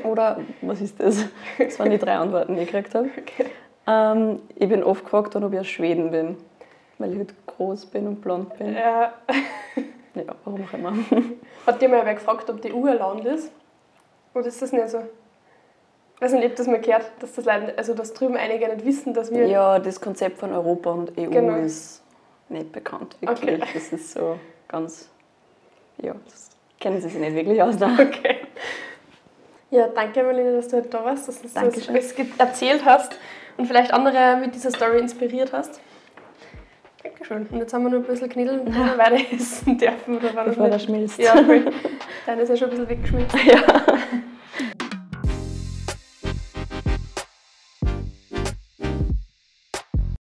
Oder 0.04 0.40
was 0.62 0.82
ist 0.82 1.00
das? 1.00 1.26
Das 1.58 1.78
waren 1.80 1.92
die 1.92 2.00
drei 2.00 2.16
Antworten, 2.16 2.56
die 2.56 2.62
ich 2.62 2.72
gekriegt 2.72 2.96
habe. 2.96 3.10
Ähm, 3.88 4.40
ich 4.56 4.70
bin 4.70 4.84
oft 4.84 5.04
gefragt 5.04 5.36
ob 5.36 5.54
ich 5.54 5.60
aus 5.60 5.68
Schweden 5.68 6.12
bin, 6.12 6.38
weil 6.98 7.12
ich 7.12 7.18
halt 7.18 7.34
groß 7.48 7.88
bin 7.88 8.08
und 8.08 8.22
blond 8.22 8.58
bin. 8.58 8.76
Ja. 8.76 9.14
Ja, 10.16 10.24
warum 10.44 10.64
auch 10.64 10.74
immer. 10.74 10.94
Hat 11.66 11.82
dir 11.82 11.90
mal 11.90 12.06
wer 12.06 12.16
gefragt, 12.16 12.50
ob 12.50 12.62
die 12.62 12.74
EU 12.74 12.86
ein 12.86 12.98
Land 12.98 13.26
ist? 13.26 13.52
Oder 14.34 14.48
ist 14.48 14.62
das 14.62 14.72
nicht 14.72 14.90
so? 14.90 15.00
Ich 16.16 16.22
weiß 16.22 16.34
nicht, 16.34 16.46
ob 16.46 16.56
das 16.56 16.68
mal 16.68 16.80
gehört, 16.80 17.10
dass 17.20 17.34
das 17.34 17.46
Leute, 17.46 17.74
also 17.78 17.94
dass 17.94 18.14
drüben 18.14 18.36
einige 18.38 18.68
nicht 18.68 18.86
wissen, 18.86 19.14
dass 19.14 19.32
wir. 19.32 19.48
Ja, 19.48 19.80
das 19.80 20.00
Konzept 20.00 20.38
von 20.38 20.54
Europa 20.54 20.92
und 20.92 21.18
EU 21.18 21.30
Genau. 21.30 21.56
ist 21.58 22.04
nicht 22.50 22.72
bekannt, 22.72 23.16
wirklich. 23.22 23.62
Okay. 23.62 23.72
Das 23.74 23.92
ist 23.94 24.12
so 24.14 24.38
ganz, 24.68 25.10
ja, 25.98 26.14
das 26.26 26.50
kennen 26.80 27.02
sie 27.02 27.10
sich 27.10 27.20
nicht 27.20 27.34
wirklich 27.36 27.62
aus. 27.62 27.76
Nein. 27.80 28.00
Okay. 28.00 28.38
Ja, 29.72 29.88
danke 29.88 30.22
Marlene, 30.22 30.58
dass 30.58 30.68
du 30.68 30.78
heute 30.78 30.90
da 30.90 31.04
warst, 31.06 31.28
dass 31.30 31.42
du 31.42 31.46
uns 31.48 31.54
das 31.54 32.14
erzählt 32.38 32.84
hast 32.86 33.18
und 33.58 33.66
vielleicht 33.66 33.94
andere 33.94 34.36
mit 34.38 34.54
dieser 34.54 34.70
Story 34.70 35.00
inspiriert 35.00 35.54
hast. 35.54 35.80
Dankeschön. 37.04 37.48
Und 37.48 37.60
jetzt 37.60 37.74
haben 37.74 37.84
wir 37.84 37.90
nur 37.90 38.00
ein 38.00 38.06
bisschen 38.06 38.30
Knädel, 38.30 38.62
die 38.66 38.74
wir 38.74 38.98
weiter 38.98 39.18
essen 39.34 39.78
dürfen. 39.78 40.18
Oder 40.18 40.34
war 40.36 40.46
das 40.46 40.56
Bevor 40.56 40.68
der 40.70 40.78
nicht? 40.78 40.86
schmilzt. 40.86 41.20
Ja, 41.20 41.36
voll. 41.44 41.66
Deine 42.26 42.42
ist 42.42 42.50
ja 42.50 42.58
schon 42.58 42.68
ein 42.68 42.72
bisschen 42.72 42.90
weggeschmilzt. 42.90 43.36
ja. 43.46 43.64